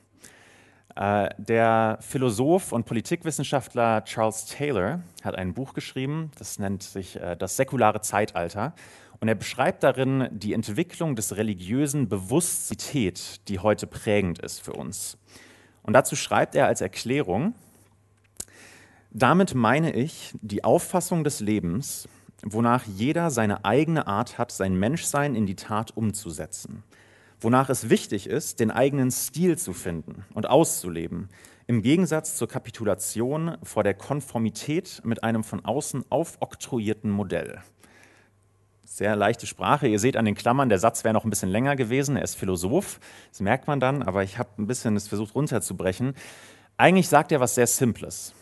Äh, 0.96 1.28
der 1.36 1.98
Philosoph 2.00 2.72
und 2.72 2.86
Politikwissenschaftler 2.86 4.02
Charles 4.04 4.46
Taylor 4.46 5.00
hat 5.22 5.34
ein 5.36 5.52
Buch 5.52 5.74
geschrieben, 5.74 6.30
das 6.38 6.58
nennt 6.58 6.82
sich 6.82 7.16
äh, 7.16 7.36
Das 7.36 7.56
säkulare 7.56 8.00
Zeitalter. 8.00 8.74
Und 9.20 9.28
er 9.28 9.34
beschreibt 9.34 9.82
darin 9.82 10.28
die 10.30 10.52
Entwicklung 10.52 11.16
des 11.16 11.36
religiösen 11.36 12.08
Bewusstsein, 12.08 13.14
die 13.48 13.58
heute 13.58 13.86
prägend 13.86 14.38
ist 14.40 14.60
für 14.60 14.72
uns. 14.72 15.16
Und 15.82 15.92
dazu 15.92 16.16
schreibt 16.16 16.54
er 16.54 16.66
als 16.66 16.80
Erklärung, 16.80 17.54
damit 19.10 19.54
meine 19.54 19.92
ich 19.92 20.34
die 20.42 20.64
Auffassung 20.64 21.24
des 21.24 21.40
Lebens, 21.40 22.08
wonach 22.42 22.84
jeder 22.84 23.30
seine 23.30 23.64
eigene 23.64 24.06
Art 24.06 24.36
hat, 24.36 24.52
sein 24.52 24.78
Menschsein 24.78 25.34
in 25.34 25.46
die 25.46 25.56
Tat 25.56 25.96
umzusetzen, 25.96 26.82
wonach 27.40 27.68
es 27.68 27.90
wichtig 27.90 28.28
ist, 28.28 28.60
den 28.60 28.70
eigenen 28.70 29.10
Stil 29.10 29.58
zu 29.58 29.72
finden 29.72 30.24
und 30.34 30.48
auszuleben, 30.48 31.28
im 31.66 31.82
Gegensatz 31.82 32.36
zur 32.36 32.48
Kapitulation 32.48 33.58
vor 33.62 33.82
der 33.82 33.94
Konformität 33.94 35.02
mit 35.04 35.24
einem 35.24 35.42
von 35.42 35.64
außen 35.64 36.04
aufoktroyierten 36.10 37.10
Modell. 37.10 37.60
Sehr 38.84 39.16
leichte 39.16 39.46
Sprache. 39.46 39.88
Ihr 39.88 39.98
seht 39.98 40.16
an 40.16 40.24
den 40.24 40.36
Klammern, 40.36 40.68
der 40.68 40.78
Satz 40.78 41.02
wäre 41.02 41.12
noch 41.12 41.24
ein 41.24 41.30
bisschen 41.30 41.50
länger 41.50 41.74
gewesen. 41.74 42.16
Er 42.16 42.22
ist 42.22 42.36
Philosoph, 42.36 43.00
das 43.30 43.40
merkt 43.40 43.66
man 43.66 43.80
dann, 43.80 44.02
aber 44.02 44.22
ich 44.22 44.38
habe 44.38 44.50
ein 44.58 44.68
bisschen 44.68 44.94
es 44.96 45.08
versucht 45.08 45.34
runterzubrechen. 45.34 46.14
Eigentlich 46.76 47.08
sagt 47.08 47.32
er 47.32 47.40
was 47.40 47.56
sehr 47.56 47.66
Simples. 47.66 48.32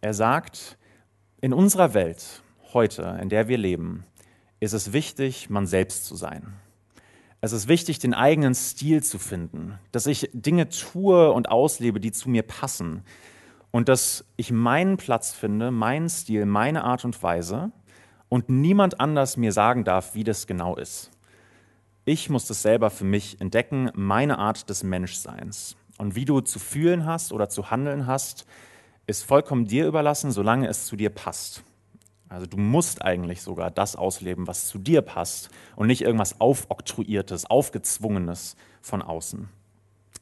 Er 0.00 0.12
sagt, 0.12 0.76
in 1.40 1.52
unserer 1.52 1.94
Welt 1.94 2.42
heute, 2.72 3.18
in 3.22 3.28
der 3.28 3.46
wir 3.46 3.58
leben, 3.58 4.04
ist 4.58 4.72
es 4.72 4.92
wichtig, 4.92 5.50
man 5.50 5.66
selbst 5.66 6.04
zu 6.04 6.16
sein. 6.16 6.54
Es 7.44 7.50
ist 7.50 7.66
wichtig, 7.66 7.98
den 7.98 8.14
eigenen 8.14 8.54
Stil 8.54 9.02
zu 9.02 9.18
finden, 9.18 9.76
dass 9.90 10.06
ich 10.06 10.30
Dinge 10.32 10.68
tue 10.68 11.32
und 11.32 11.50
auslebe, 11.50 11.98
die 11.98 12.12
zu 12.12 12.30
mir 12.30 12.44
passen 12.44 13.02
und 13.72 13.88
dass 13.88 14.24
ich 14.36 14.52
meinen 14.52 14.96
Platz 14.96 15.32
finde, 15.32 15.72
meinen 15.72 16.08
Stil, 16.08 16.46
meine 16.46 16.84
Art 16.84 17.04
und 17.04 17.20
Weise 17.20 17.72
und 18.28 18.48
niemand 18.48 19.00
anders 19.00 19.36
mir 19.36 19.50
sagen 19.50 19.82
darf, 19.82 20.14
wie 20.14 20.22
das 20.22 20.46
genau 20.46 20.76
ist. 20.76 21.10
Ich 22.04 22.30
muss 22.30 22.46
das 22.46 22.62
selber 22.62 22.90
für 22.90 23.04
mich 23.04 23.40
entdecken, 23.40 23.90
meine 23.94 24.38
Art 24.38 24.70
des 24.70 24.84
Menschseins. 24.84 25.74
Und 25.98 26.14
wie 26.14 26.24
du 26.24 26.42
zu 26.42 26.60
fühlen 26.60 27.06
hast 27.06 27.32
oder 27.32 27.48
zu 27.48 27.72
handeln 27.72 28.06
hast, 28.06 28.46
ist 29.08 29.24
vollkommen 29.24 29.66
dir 29.66 29.88
überlassen, 29.88 30.30
solange 30.30 30.68
es 30.68 30.86
zu 30.86 30.94
dir 30.94 31.10
passt. 31.10 31.64
Also 32.32 32.46
du 32.46 32.56
musst 32.56 33.02
eigentlich 33.02 33.42
sogar 33.42 33.70
das 33.70 33.94
ausleben, 33.94 34.46
was 34.46 34.66
zu 34.66 34.78
dir 34.78 35.02
passt 35.02 35.50
und 35.76 35.86
nicht 35.86 36.00
irgendwas 36.00 36.40
aufoktroyiertes, 36.40 37.44
aufgezwungenes 37.44 38.56
von 38.80 39.02
außen. 39.02 39.50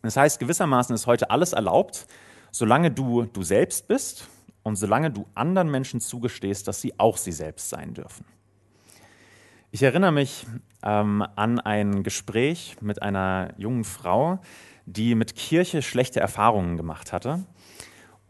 Das 0.02 0.16
heißt, 0.16 0.40
gewissermaßen 0.40 0.94
ist 0.94 1.06
heute 1.06 1.30
alles 1.30 1.52
erlaubt, 1.52 2.06
solange 2.50 2.90
du 2.90 3.26
du 3.26 3.42
selbst 3.42 3.86
bist 3.86 4.26
und 4.64 4.74
solange 4.74 5.12
du 5.12 5.26
anderen 5.34 5.70
Menschen 5.70 6.00
zugestehst, 6.00 6.66
dass 6.66 6.80
sie 6.80 6.98
auch 6.98 7.16
sie 7.16 7.32
selbst 7.32 7.68
sein 7.68 7.94
dürfen. 7.94 8.24
Ich 9.70 9.84
erinnere 9.84 10.10
mich 10.10 10.48
ähm, 10.82 11.24
an 11.36 11.60
ein 11.60 12.02
Gespräch 12.02 12.76
mit 12.80 13.02
einer 13.02 13.54
jungen 13.56 13.84
Frau, 13.84 14.40
die 14.84 15.14
mit 15.14 15.36
Kirche 15.36 15.80
schlechte 15.80 16.18
Erfahrungen 16.18 16.76
gemacht 16.76 17.12
hatte 17.12 17.44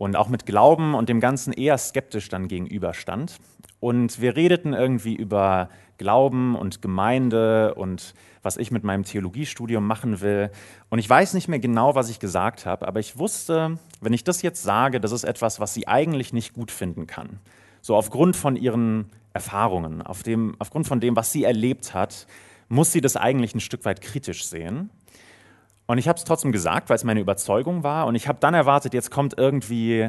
und 0.01 0.17
auch 0.17 0.31
mit 0.31 0.47
Glauben 0.47 0.95
und 0.95 1.11
dem 1.11 1.21
Ganzen 1.21 1.53
eher 1.53 1.77
skeptisch 1.77 2.31
dann 2.31 2.49
gegenüberstand. 2.49 3.37
Und 3.81 4.19
wir 4.23 4.35
redeten 4.35 4.73
irgendwie 4.73 5.15
über 5.15 5.69
Glauben 5.99 6.57
und 6.57 6.81
Gemeinde 6.81 7.75
und 7.75 8.15
was 8.43 8.57
ich 8.57 8.71
mit 8.71 8.83
meinem 8.83 9.05
Theologiestudium 9.05 9.87
machen 9.87 10.23
will. 10.23 10.51
Und 10.89 11.01
ich 11.01 11.11
weiß 11.11 11.35
nicht 11.35 11.49
mehr 11.49 11.59
genau, 11.59 11.97
was 11.97 12.09
ich 12.09 12.19
gesagt 12.19 12.65
habe, 12.65 12.89
aber 12.89 12.99
ich 12.99 13.19
wusste, 13.19 13.77
wenn 14.01 14.15
ich 14.15 14.25
das 14.25 14.41
jetzt 14.41 14.63
sage, 14.63 15.01
das 15.01 15.13
ist 15.13 15.25
etwas, 15.25 15.61
was 15.61 15.75
sie 15.75 15.87
eigentlich 15.87 16.33
nicht 16.33 16.55
gut 16.55 16.71
finden 16.71 17.07
kann. 17.07 17.39
So 17.83 17.95
aufgrund 17.95 18.37
von 18.37 18.57
ihren 18.57 19.11
Erfahrungen, 19.35 20.01
auf 20.01 20.23
dem, 20.23 20.55
aufgrund 20.59 20.89
von 20.89 21.01
dem, 21.01 21.15
was 21.15 21.31
sie 21.31 21.45
erlebt 21.45 21.93
hat, 21.93 22.27
muss 22.71 22.91
sie 22.91 23.03
das 23.03 23.19
eigentlich 23.19 23.55
ein 23.55 23.61
Stück 23.61 23.85
weit 23.85 24.01
kritisch 24.01 24.47
sehen. 24.47 24.89
Und 25.91 25.99
ich 25.99 26.07
habe 26.07 26.17
es 26.17 26.25
trotzdem 26.25 26.53
gesagt, 26.53 26.89
weil 26.89 26.95
es 26.95 27.03
meine 27.03 27.19
Überzeugung 27.19 27.83
war. 27.83 28.07
Und 28.07 28.15
ich 28.15 28.29
habe 28.29 28.39
dann 28.39 28.55
erwartet, 28.55 28.95
jetzt 28.95 29.11
kommt 29.11 29.37
irgendwie 29.37 30.09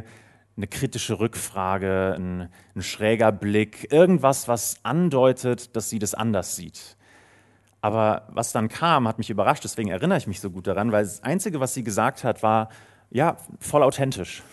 eine 0.56 0.68
kritische 0.68 1.20
Rückfrage, 1.20 2.14
ein, 2.20 2.50
ein, 2.76 2.84
schräger 2.84 3.32
Blick, 3.32 3.92
irgendwas, 3.92 4.48
was 4.48 4.76
andeutet, 4.84 5.76
dass 5.76 5.90
sie 5.90 5.98
das 5.98 6.14
anders 6.14 6.56
sieht. 6.56 6.98
Aber 7.82 8.28
was 8.28 8.52
dann 8.52 8.70
kam, 8.70 9.08
hat 9.08 9.18
mich 9.18 9.32
überrascht, 9.32 9.64
deswegen 9.64 9.90
erinnere 9.90 10.20
ich 10.20 10.28
mich 10.28 10.40
so 10.40 10.52
gut 10.52 10.68
daran, 10.68 10.92
weil 10.92 11.04
das 11.04 11.24
Einzige, 11.24 11.60
was 11.60 11.74
sie 11.74 11.84
gesagt 11.84 12.24
hat, 12.24 12.44
war, 12.44 12.70
ja, 13.10 13.38
voll 13.60 13.82
authentisch. 13.82 14.44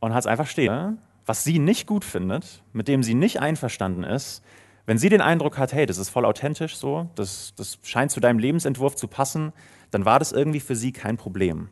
Und 0.00 0.12
hat 0.12 0.20
es 0.20 0.26
einfach 0.26 0.46
stehen 0.46 0.98
was 1.30 1.44
sie 1.44 1.60
nicht 1.60 1.86
gut 1.86 2.04
findet, 2.04 2.60
mit 2.72 2.88
dem 2.88 3.04
sie 3.04 3.14
nicht 3.14 3.40
einverstanden 3.40 4.02
ist, 4.02 4.42
wenn 4.86 4.98
sie 4.98 5.08
den 5.08 5.20
Eindruck 5.20 5.58
hat, 5.58 5.72
hey, 5.72 5.86
das 5.86 5.98
ist 5.98 6.08
voll 6.08 6.24
authentisch 6.24 6.76
so, 6.76 7.08
das, 7.14 7.54
das 7.56 7.78
scheint 7.82 8.10
zu 8.10 8.20
deinem 8.20 8.38
Lebensentwurf 8.38 8.96
zu 8.96 9.08
passen, 9.08 9.52
dann 9.90 10.04
war 10.04 10.18
das 10.18 10.32
irgendwie 10.32 10.60
für 10.60 10.76
sie 10.76 10.92
kein 10.92 11.16
Problem. 11.16 11.68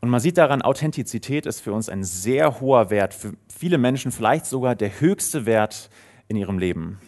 Und 0.00 0.08
man 0.08 0.20
sieht 0.20 0.38
daran, 0.38 0.62
Authentizität 0.62 1.46
ist 1.46 1.60
für 1.60 1.72
uns 1.72 1.88
ein 1.88 2.04
sehr 2.04 2.60
hoher 2.60 2.90
Wert, 2.90 3.12
für 3.12 3.34
viele 3.54 3.76
Menschen 3.78 4.12
vielleicht 4.12 4.46
sogar 4.46 4.74
der 4.74 5.00
höchste 5.00 5.44
Wert 5.44 5.90
in 6.28 6.36
ihrem 6.36 6.58
Leben. 6.58 6.98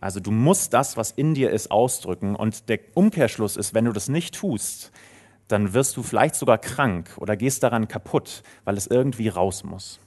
Also 0.00 0.20
du 0.20 0.30
musst 0.30 0.72
das, 0.72 0.96
was 0.96 1.10
in 1.10 1.34
dir 1.34 1.50
ist, 1.50 1.70
ausdrücken. 1.70 2.36
Und 2.36 2.68
der 2.68 2.78
Umkehrschluss 2.94 3.56
ist, 3.56 3.74
wenn 3.74 3.84
du 3.84 3.92
das 3.92 4.08
nicht 4.08 4.34
tust, 4.34 4.92
dann 5.48 5.74
wirst 5.74 5.96
du 5.96 6.02
vielleicht 6.02 6.36
sogar 6.36 6.58
krank 6.58 7.10
oder 7.16 7.36
gehst 7.36 7.62
daran 7.62 7.88
kaputt, 7.88 8.42
weil 8.64 8.76
es 8.76 8.86
irgendwie 8.86 9.28
raus 9.28 9.64
muss. 9.64 9.98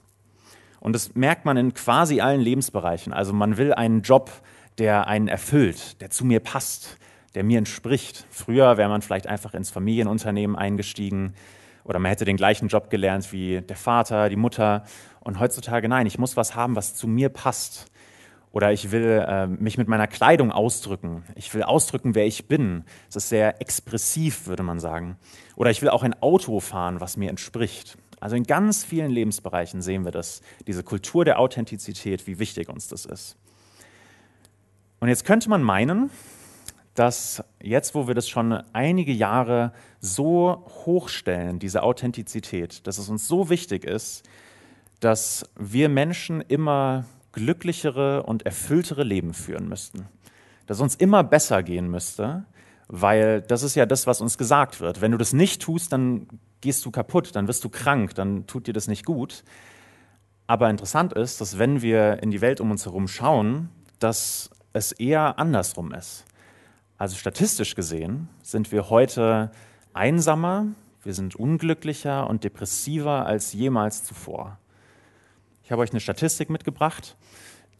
Und 0.82 0.94
das 0.94 1.16
merkt 1.16 1.46
man 1.46 1.56
in 1.56 1.74
quasi 1.74 2.20
allen 2.20 2.42
Lebensbereichen. 2.42 3.14
Also 3.14 3.32
man 3.32 3.56
will 3.56 3.74
einen 3.74 4.02
Job, 4.02 4.32
der 4.80 5.08
einen 5.08 5.28
erfüllt, 5.28 6.02
der 6.02 6.10
zu 6.10 6.26
mir 6.26 6.40
passt, 6.40 6.98
der 7.36 7.44
mir 7.44 7.60
entspricht. 7.60 8.26
Früher 8.32 8.78
wäre 8.78 8.90
man 8.90 9.02
vielleicht 9.02 9.28
einfach 9.28 9.54
ins 9.54 9.70
Familienunternehmen 9.70 10.56
eingestiegen 10.58 11.34
oder 11.84 12.00
man 12.00 12.10
hätte 12.10 12.26
den 12.26 12.36
gleichen 12.36 12.68
Job 12.68 12.90
gelernt 12.90 13.32
wie 13.32 13.62
der 13.62 13.76
Vater, 13.76 14.28
die 14.28 14.36
Mutter. 14.36 14.84
Und 15.20 15.40
heutzutage 15.40 15.88
nein, 15.88 16.08
ich 16.08 16.18
muss 16.18 16.36
was 16.36 16.56
haben, 16.56 16.76
was 16.76 16.96
zu 16.96 17.08
mir 17.08 17.30
passt. 17.30 17.86
Oder 18.52 18.74
ich 18.74 18.92
will 18.92 19.24
äh, 19.26 19.48
mich 19.48 19.78
mit 19.78 19.88
meiner 19.88 20.08
Kleidung 20.08 20.52
ausdrücken. 20.52 21.24
Ich 21.36 21.54
will 21.54 21.64
ausdrücken, 21.64 22.16
wer 22.16 22.26
ich 22.26 22.48
bin. 22.48 22.84
Das 23.08 23.24
ist 23.24 23.30
sehr 23.30 23.62
expressiv, 23.62 24.48
würde 24.48 24.64
man 24.64 24.80
sagen. 24.80 25.18
Oder 25.56 25.70
ich 25.70 25.82
will 25.82 25.90
auch 25.90 26.04
ein 26.04 26.20
Auto 26.22 26.60
fahren, 26.60 27.00
was 27.00 27.18
mir 27.18 27.30
entspricht. 27.30 27.98
Also 28.22 28.36
in 28.36 28.44
ganz 28.44 28.86
vielen 28.86 29.12
Lebensbereichen 29.12 29.82
sehen 29.82 30.06
wir 30.06 30.12
das, 30.12 30.42
diese 30.68 30.84
Kultur 30.84 31.26
der 31.26 31.40
Authentizität, 31.40 32.28
wie 32.28 32.40
wichtig 32.40 32.70
uns 32.70 32.88
das 32.88 33.06
ist. 33.06 33.36
Und 35.00 35.10
jetzt 35.10 35.26
könnte 35.26 35.50
man 35.50 35.64
meinen, 35.64 36.12
dass 36.94 37.44
jetzt, 37.62 37.96
wo 37.96 38.08
wir 38.08 38.14
das 38.14 38.30
schon 38.30 38.54
einige 38.74 39.12
Jahre 39.12 39.74
so 40.00 40.66
hochstellen, 40.86 41.58
diese 41.58 41.82
Authentizität, 41.82 42.86
dass 42.86 43.00
es 43.00 43.10
uns 43.10 43.28
so 43.28 43.50
wichtig 43.50 43.86
ist, 43.86 44.24
dass 45.00 45.50
wir 45.58 45.90
Menschen 45.90 46.42
immer 46.42 47.06
glücklichere 47.32 48.22
und 48.24 48.46
erfülltere 48.46 49.04
Leben 49.04 49.34
führen 49.34 49.68
müssten. 49.68 50.06
Dass 50.68 50.80
uns 50.80 50.94
immer 50.94 51.24
besser 51.24 51.64
gehen 51.64 51.90
müsste, 51.90 52.46
weil 52.88 53.42
das 53.42 53.64
ist 53.64 53.74
ja 53.74 53.88
das, 53.88 54.06
was 54.06 54.22
uns 54.22 54.38
gesagt 54.38 54.80
wird. 54.80 55.02
Wenn 55.02 55.12
du 55.12 55.18
das 55.18 55.34
nicht 55.34 55.64
tust, 55.64 55.92
dann 55.92 56.28
gehst 56.62 56.86
du 56.86 56.92
kaputt, 56.92 57.36
dann 57.36 57.48
wirst 57.48 57.64
du 57.64 57.70
krank, 57.70 58.16
dann 58.16 58.48
tut 58.48 58.68
dir 58.68 58.74
das 58.74 58.88
nicht 58.88 59.06
gut. 59.06 59.44
Aber 60.48 60.70
interessant 60.70 61.14
ist, 61.14 61.42
dass 61.42 61.60
wenn 61.60 61.82
wir 61.82 62.22
in 62.24 62.32
die 62.32 62.42
Welt 62.42 62.62
um 62.62 62.72
uns 62.72 62.86
herum 62.86 63.08
schauen, 63.08 63.70
dass 64.00 64.50
es 64.74 64.92
eher 64.92 65.40
andersrum 65.40 65.94
ist. 65.94 66.26
Also 66.98 67.16
statistisch 67.16 67.76
gesehen 67.76 68.30
sind 68.44 68.72
wir 68.72 68.90
heute 68.90 69.52
einsamer, 69.94 70.68
wir 71.04 71.14
sind 71.14 71.36
unglücklicher 71.36 72.30
und 72.30 72.44
depressiver 72.44 73.26
als 73.26 73.54
jemals 73.54 74.04
zuvor. 74.04 74.60
Ich 75.64 75.72
habe 75.72 75.82
euch 75.82 75.92
eine 75.92 76.00
Statistik 76.00 76.50
mitgebracht, 76.50 77.18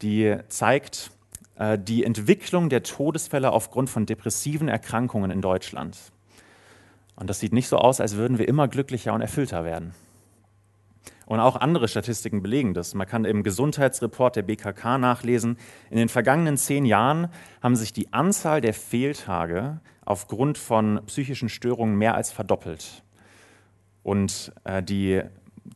die 0.02 0.36
zeigt 0.48 1.10
äh, 1.56 1.78
die 1.78 2.04
Entwicklung 2.04 2.68
der 2.68 2.82
Todesfälle 2.82 3.52
aufgrund 3.52 3.90
von 3.90 4.06
depressiven 4.06 4.68
Erkrankungen 4.68 5.30
in 5.30 5.40
Deutschland. 5.40 5.98
Und 7.16 7.28
das 7.28 7.40
sieht 7.40 7.52
nicht 7.52 7.68
so 7.68 7.78
aus, 7.78 8.00
als 8.00 8.16
würden 8.16 8.38
wir 8.38 8.48
immer 8.48 8.68
glücklicher 8.68 9.12
und 9.12 9.20
erfüllter 9.20 9.64
werden. 9.64 9.94
Und 11.26 11.40
auch 11.40 11.56
andere 11.56 11.88
Statistiken 11.88 12.42
belegen 12.42 12.74
das. 12.74 12.94
Man 12.94 13.06
kann 13.06 13.24
im 13.24 13.42
Gesundheitsreport 13.42 14.36
der 14.36 14.42
BKK 14.42 14.98
nachlesen, 14.98 15.56
in 15.90 15.96
den 15.96 16.08
vergangenen 16.08 16.56
zehn 16.56 16.84
Jahren 16.84 17.28
haben 17.62 17.76
sich 17.76 17.92
die 17.92 18.12
Anzahl 18.12 18.60
der 18.60 18.74
Fehltage 18.74 19.80
aufgrund 20.04 20.58
von 20.58 21.00
psychischen 21.06 21.48
Störungen 21.48 21.96
mehr 21.96 22.14
als 22.14 22.32
verdoppelt. 22.32 23.02
Und 24.02 24.52
äh, 24.64 24.82
die, 24.82 25.22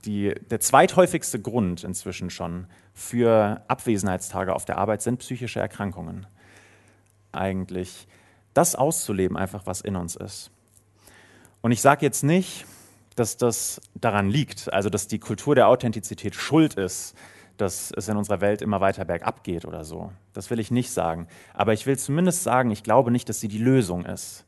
die, 0.05 0.35
der 0.51 0.61
zweithäufigste 0.61 1.41
Grund 1.41 1.85
inzwischen 1.85 2.29
schon 2.31 2.67
für 2.93 3.63
Abwesenheitstage 3.69 4.55
auf 4.55 4.65
der 4.65 4.79
Arbeit 4.79 5.03
sind 5.03 5.19
psychische 5.19 5.61
Erkrankungen. 5.61 6.27
Eigentlich 7.31 8.09
das 8.53 8.75
auszuleben, 8.75 9.37
einfach 9.37 9.67
was 9.67 9.81
in 9.81 9.97
uns 9.97 10.17
ist. 10.17 10.51
Und 11.67 11.73
ich 11.73 11.81
sage 11.81 12.07
jetzt 12.07 12.23
nicht, 12.23 12.65
dass 13.17 13.39
das 13.39 13.81
daran 13.97 14.31
liegt, 14.31 14.73
also 14.73 14.89
dass 14.89 15.09
die 15.09 15.19
Kultur 15.19 15.57
der 15.57 15.67
Authentizität 15.67 16.37
schuld 16.37 16.75
ist, 16.75 17.17
dass 17.57 17.91
es 17.91 18.07
in 18.07 18.17
unserer 18.17 18.41
Welt 18.41 18.63
immer 18.63 18.81
weiter 18.81 19.05
bergab 19.05 19.43
geht 19.43 19.65
oder 19.65 19.83
so. 19.83 20.13
Das 20.33 20.49
will 20.49 20.61
ich 20.61 20.71
nicht 20.71 20.93
sagen. 20.93 21.27
Aber 21.55 21.73
ich 21.73 21.85
will 21.85 21.99
zumindest 21.99 22.45
sagen, 22.45 22.71
ich 22.71 22.85
glaube 22.85 23.11
nicht, 23.11 23.29
dass 23.29 23.41
sie 23.41 23.49
die 23.49 23.59
Lösung 23.59 24.05
ist. 24.07 24.47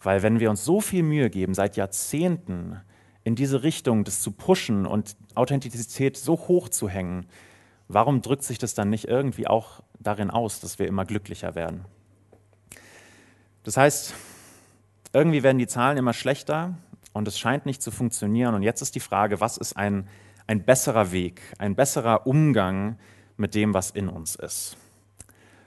Weil 0.00 0.24
wenn 0.24 0.40
wir 0.40 0.50
uns 0.50 0.64
so 0.64 0.80
viel 0.80 1.04
Mühe 1.04 1.30
geben, 1.30 1.54
seit 1.54 1.76
Jahrzehnten 1.76 2.80
in 3.22 3.36
diese 3.36 3.62
Richtung, 3.62 4.02
das 4.02 4.20
zu 4.20 4.32
pushen 4.32 4.84
und 4.84 5.14
Authentizität 5.36 6.16
so 6.16 6.32
hoch 6.32 6.70
zu 6.70 6.88
hängen, 6.88 7.26
warum 7.86 8.20
drückt 8.20 8.42
sich 8.42 8.58
das 8.58 8.74
dann 8.74 8.90
nicht 8.90 9.06
irgendwie 9.06 9.46
auch 9.46 9.84
darin 10.00 10.28
aus, 10.28 10.58
dass 10.58 10.80
wir 10.80 10.88
immer 10.88 11.04
glücklicher 11.04 11.54
werden? 11.54 11.84
Das 13.62 13.76
heißt, 13.76 14.16
irgendwie 15.12 15.42
werden 15.42 15.58
die 15.58 15.66
Zahlen 15.66 15.98
immer 15.98 16.12
schlechter 16.12 16.74
und 17.12 17.28
es 17.28 17.38
scheint 17.38 17.66
nicht 17.66 17.82
zu 17.82 17.90
funktionieren. 17.90 18.54
Und 18.54 18.62
jetzt 18.62 18.80
ist 18.80 18.94
die 18.94 19.00
Frage, 19.00 19.40
was 19.40 19.56
ist 19.56 19.76
ein, 19.76 20.08
ein 20.46 20.62
besserer 20.62 21.12
Weg, 21.12 21.42
ein 21.58 21.74
besserer 21.74 22.26
Umgang 22.26 22.98
mit 23.36 23.54
dem, 23.54 23.74
was 23.74 23.90
in 23.90 24.08
uns 24.08 24.36
ist? 24.36 24.76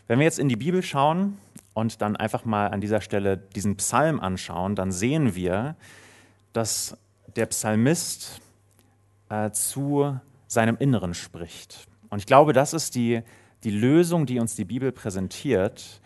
Wenn 0.08 0.20
wir 0.20 0.26
jetzt 0.26 0.40
in 0.40 0.50
die 0.50 0.56
Bibel 0.56 0.84
schauen 0.84 1.38
und 1.74 2.02
dann 2.02 2.16
einfach 2.16 2.46
mal 2.46 2.68
an 2.68 2.82
dieser 2.82 3.02
Stelle 3.02 3.38
diesen 3.38 3.76
Psalm 3.78 4.20
anschauen, 4.20 4.76
dann 4.76 4.92
sehen 4.92 5.36
wir, 5.36 5.76
dass 6.54 6.98
der 7.36 7.48
Psalmist 7.48 8.40
äh, 9.30 9.52
zu 9.52 10.20
seinem 10.48 10.78
Inneren 10.78 11.14
spricht. 11.14 11.88
Und 12.10 12.20
ich 12.20 12.26
glaube, 12.26 12.54
das 12.54 12.74
ist 12.74 12.96
die, 12.96 13.22
die 13.64 13.72
Lösung, 13.72 14.26
die 14.26 14.40
uns 14.40 14.56
die 14.56 14.66
Bibel 14.66 14.92
präsentiert, 14.92 16.02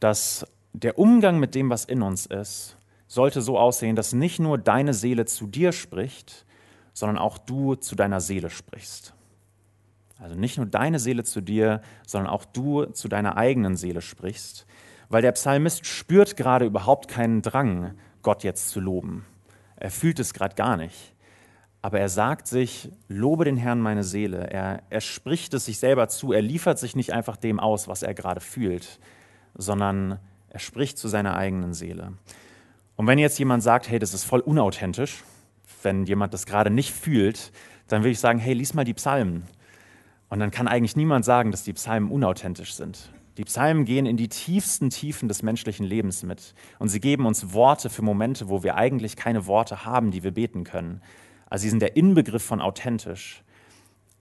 dass 0.00 0.44
der 0.72 0.98
Umgang 0.98 1.38
mit 1.38 1.54
dem, 1.54 1.70
was 1.70 1.84
in 1.84 2.02
uns 2.02 2.26
ist, 2.26 2.75
sollte 3.06 3.42
so 3.42 3.58
aussehen, 3.58 3.96
dass 3.96 4.12
nicht 4.12 4.38
nur 4.38 4.58
deine 4.58 4.94
Seele 4.94 5.24
zu 5.24 5.46
dir 5.46 5.72
spricht, 5.72 6.46
sondern 6.92 7.18
auch 7.18 7.38
du 7.38 7.74
zu 7.74 7.94
deiner 7.94 8.20
Seele 8.20 8.50
sprichst. 8.50 9.14
Also 10.18 10.34
nicht 10.34 10.56
nur 10.56 10.66
deine 10.66 10.98
Seele 10.98 11.24
zu 11.24 11.40
dir, 11.40 11.82
sondern 12.06 12.30
auch 12.30 12.44
du 12.44 12.86
zu 12.86 13.08
deiner 13.08 13.36
eigenen 13.36 13.76
Seele 13.76 14.00
sprichst, 14.00 14.66
weil 15.08 15.22
der 15.22 15.32
Psalmist 15.32 15.86
spürt 15.86 16.36
gerade 16.36 16.64
überhaupt 16.64 17.08
keinen 17.08 17.42
Drang, 17.42 17.94
Gott 18.22 18.42
jetzt 18.42 18.70
zu 18.70 18.80
loben. 18.80 19.26
Er 19.76 19.90
fühlt 19.90 20.18
es 20.18 20.32
gerade 20.32 20.54
gar 20.54 20.76
nicht. 20.76 21.14
Aber 21.82 22.00
er 22.00 22.08
sagt 22.08 22.48
sich, 22.48 22.90
lobe 23.06 23.44
den 23.44 23.56
Herrn 23.56 23.80
meine 23.80 24.02
Seele. 24.02 24.50
Er, 24.50 24.82
er 24.90 25.00
spricht 25.00 25.54
es 25.54 25.66
sich 25.66 25.78
selber 25.78 26.08
zu. 26.08 26.32
Er 26.32 26.42
liefert 26.42 26.80
sich 26.80 26.96
nicht 26.96 27.12
einfach 27.12 27.36
dem 27.36 27.60
aus, 27.60 27.86
was 27.86 28.02
er 28.02 28.14
gerade 28.14 28.40
fühlt, 28.40 28.98
sondern 29.54 30.18
er 30.48 30.58
spricht 30.58 30.98
zu 30.98 31.06
seiner 31.06 31.36
eigenen 31.36 31.74
Seele. 31.74 32.14
Und 32.96 33.06
wenn 33.06 33.18
jetzt 33.18 33.38
jemand 33.38 33.62
sagt, 33.62 33.88
hey, 33.88 33.98
das 33.98 34.14
ist 34.14 34.24
voll 34.24 34.40
unauthentisch, 34.40 35.22
wenn 35.82 36.04
jemand 36.04 36.34
das 36.34 36.46
gerade 36.46 36.70
nicht 36.70 36.92
fühlt, 36.92 37.52
dann 37.88 38.02
würde 38.02 38.10
ich 38.10 38.20
sagen, 38.20 38.38
hey, 38.38 38.54
lies 38.54 38.74
mal 38.74 38.84
die 38.84 38.94
Psalmen. 38.94 39.44
Und 40.28 40.40
dann 40.40 40.50
kann 40.50 40.66
eigentlich 40.66 40.96
niemand 40.96 41.24
sagen, 41.24 41.50
dass 41.50 41.62
die 41.62 41.74
Psalmen 41.74 42.10
unauthentisch 42.10 42.74
sind, 42.74 43.12
Die 43.38 43.44
Psalmen 43.44 43.84
gehen 43.84 44.06
in 44.06 44.16
die 44.16 44.28
tiefsten 44.28 44.88
Tiefen 44.88 45.28
des 45.28 45.42
menschlichen 45.42 45.84
Lebens 45.84 46.22
mit 46.22 46.54
und 46.78 46.88
sie 46.88 47.00
geben 47.00 47.26
uns 47.26 47.52
Worte 47.52 47.90
für 47.90 48.00
Momente, 48.00 48.48
wo 48.48 48.62
wir 48.62 48.76
eigentlich 48.76 49.14
keine 49.14 49.46
Worte 49.46 49.84
haben, 49.84 50.10
die 50.10 50.22
wir 50.22 50.30
beten 50.30 50.64
können. 50.64 51.02
Also 51.50 51.64
sie 51.64 51.70
sind 51.70 51.82
der 51.82 51.96
Inbegriff 51.96 52.42
von 52.42 52.62
authentisch. 52.62 53.44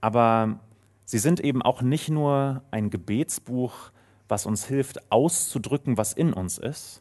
Aber 0.01 0.59
sie 1.05 1.17
sind 1.17 1.39
eben 1.39 1.61
auch 1.61 1.81
nicht 1.81 2.09
nur 2.09 2.61
ein 2.71 2.89
Gebetsbuch, 2.89 3.91
was 4.27 4.45
uns 4.45 4.65
hilft 4.65 5.11
auszudrücken, 5.11 5.97
was 5.97 6.11
in 6.11 6.33
uns 6.33 6.57
ist, 6.57 6.99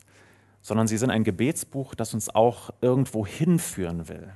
sondern 0.65 0.87
sie 0.87 0.97
sind 0.97 1.11
ein 1.11 1.25
Gebetsbuch, 1.25 1.95
das 1.95 2.15
uns 2.15 2.35
auch 2.35 2.71
irgendwo 2.81 3.27
hinführen 3.27 4.09
will. 4.09 4.33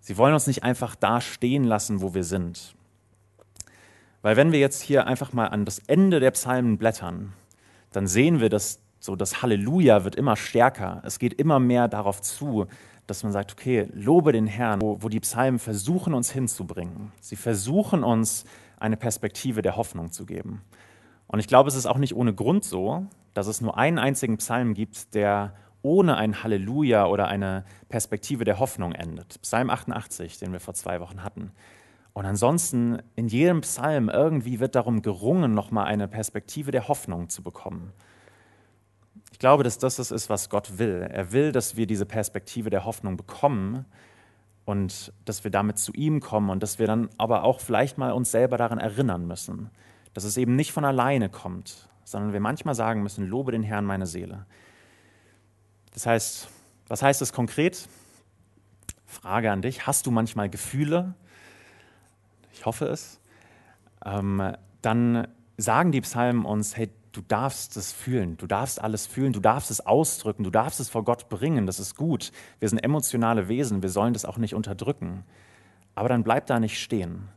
Sie 0.00 0.16
wollen 0.16 0.32
uns 0.32 0.46
nicht 0.46 0.62
einfach 0.62 0.96
da 0.96 1.20
stehen 1.20 1.64
lassen, 1.64 2.00
wo 2.00 2.14
wir 2.14 2.24
sind. 2.24 2.74
Weil 4.22 4.36
wenn 4.36 4.50
wir 4.50 4.60
jetzt 4.60 4.80
hier 4.80 5.06
einfach 5.06 5.34
mal 5.34 5.48
an 5.48 5.66
das 5.66 5.78
Ende 5.80 6.20
der 6.20 6.30
Psalmen 6.30 6.78
blättern, 6.78 7.34
dann 7.92 8.06
sehen 8.06 8.40
wir, 8.40 8.48
dass 8.48 8.80
so 8.98 9.14
das 9.14 9.42
Halleluja 9.42 10.04
wird 10.04 10.16
immer 10.16 10.36
stärker. 10.36 11.02
Es 11.04 11.18
geht 11.18 11.34
immer 11.34 11.60
mehr 11.60 11.86
darauf 11.86 12.22
zu, 12.22 12.66
dass 13.06 13.22
man 13.22 13.32
sagt, 13.32 13.52
okay, 13.52 13.88
lobe 13.92 14.32
den 14.32 14.46
Herrn, 14.46 14.80
wo, 14.80 15.02
wo 15.02 15.10
die 15.10 15.20
Psalmen 15.20 15.58
versuchen, 15.58 16.14
uns 16.14 16.30
hinzubringen. 16.30 17.12
Sie 17.20 17.36
versuchen 17.36 18.04
uns 18.04 18.46
eine 18.80 18.96
Perspektive 18.96 19.60
der 19.60 19.76
Hoffnung 19.76 20.12
zu 20.12 20.24
geben. 20.24 20.62
Und 21.26 21.40
ich 21.40 21.46
glaube, 21.46 21.68
es 21.68 21.74
ist 21.74 21.84
auch 21.84 21.98
nicht 21.98 22.16
ohne 22.16 22.32
Grund 22.32 22.64
so, 22.64 23.06
dass 23.34 23.46
es 23.46 23.60
nur 23.60 23.78
einen 23.78 23.98
einzigen 23.98 24.36
Psalm 24.38 24.74
gibt, 24.74 25.14
der 25.14 25.54
ohne 25.82 26.16
ein 26.16 26.42
Halleluja 26.42 27.06
oder 27.06 27.28
eine 27.28 27.64
Perspektive 27.88 28.44
der 28.44 28.58
Hoffnung 28.58 28.92
endet. 28.92 29.40
Psalm 29.42 29.68
88, 29.68 30.38
den 30.38 30.52
wir 30.52 30.60
vor 30.60 30.74
zwei 30.74 31.00
Wochen 31.00 31.24
hatten. 31.24 31.52
Und 32.12 32.26
ansonsten 32.26 33.02
in 33.16 33.28
jedem 33.28 33.62
Psalm 33.62 34.08
irgendwie 34.08 34.60
wird 34.60 34.74
darum 34.74 35.02
gerungen, 35.02 35.54
nochmal 35.54 35.86
eine 35.86 36.08
Perspektive 36.08 36.70
der 36.70 36.88
Hoffnung 36.88 37.28
zu 37.28 37.42
bekommen. 37.42 37.92
Ich 39.32 39.38
glaube, 39.38 39.64
dass 39.64 39.78
das 39.78 39.96
das 39.96 40.10
ist, 40.10 40.28
was 40.28 40.50
Gott 40.50 40.78
will. 40.78 41.08
Er 41.10 41.32
will, 41.32 41.52
dass 41.52 41.76
wir 41.76 41.86
diese 41.86 42.06
Perspektive 42.06 42.70
der 42.70 42.84
Hoffnung 42.84 43.16
bekommen 43.16 43.86
und 44.64 45.12
dass 45.24 45.42
wir 45.42 45.50
damit 45.50 45.78
zu 45.78 45.92
ihm 45.92 46.20
kommen 46.20 46.50
und 46.50 46.62
dass 46.62 46.78
wir 46.78 46.86
dann 46.86 47.08
aber 47.18 47.44
auch 47.44 47.60
vielleicht 47.60 47.98
mal 47.98 48.12
uns 48.12 48.30
selber 48.30 48.58
daran 48.58 48.78
erinnern 48.78 49.26
müssen, 49.26 49.70
dass 50.12 50.24
es 50.24 50.36
eben 50.36 50.54
nicht 50.54 50.72
von 50.72 50.84
alleine 50.84 51.30
kommt, 51.30 51.88
sondern 52.04 52.32
wir 52.32 52.40
manchmal 52.40 52.74
sagen 52.74 53.02
müssen, 53.02 53.26
lobe 53.26 53.52
den 53.52 53.62
Herrn 53.62 53.84
meine 53.84 54.06
Seele. 54.06 54.46
Das 55.92 56.06
heißt, 56.06 56.48
was 56.88 57.02
heißt 57.02 57.22
es 57.22 57.32
konkret? 57.32 57.88
Frage 59.06 59.50
an 59.52 59.62
dich, 59.62 59.86
hast 59.86 60.06
du 60.06 60.10
manchmal 60.10 60.48
Gefühle, 60.48 61.14
ich 62.52 62.64
hoffe 62.64 62.86
es, 62.86 63.20
ähm, 64.04 64.54
dann 64.80 65.28
sagen 65.56 65.92
die 65.92 66.00
Psalmen 66.00 66.44
uns, 66.44 66.76
hey, 66.76 66.90
du 67.12 67.20
darfst 67.20 67.76
es 67.76 67.92
fühlen, 67.92 68.36
du 68.36 68.46
darfst 68.46 68.80
alles 68.80 69.06
fühlen, 69.06 69.32
du 69.32 69.40
darfst 69.40 69.70
es 69.70 69.84
ausdrücken, 69.84 70.44
du 70.44 70.50
darfst 70.50 70.80
es 70.80 70.88
vor 70.88 71.04
Gott 71.04 71.28
bringen, 71.28 71.66
das 71.66 71.78
ist 71.78 71.94
gut. 71.94 72.32
Wir 72.58 72.68
sind 72.68 72.78
emotionale 72.78 73.48
Wesen, 73.48 73.82
wir 73.82 73.90
sollen 73.90 74.14
das 74.14 74.24
auch 74.24 74.38
nicht 74.38 74.54
unterdrücken. 74.54 75.24
Aber 75.94 76.08
dann 76.08 76.24
bleib 76.24 76.46
da 76.46 76.58
nicht 76.58 76.80
stehen, 76.80 77.28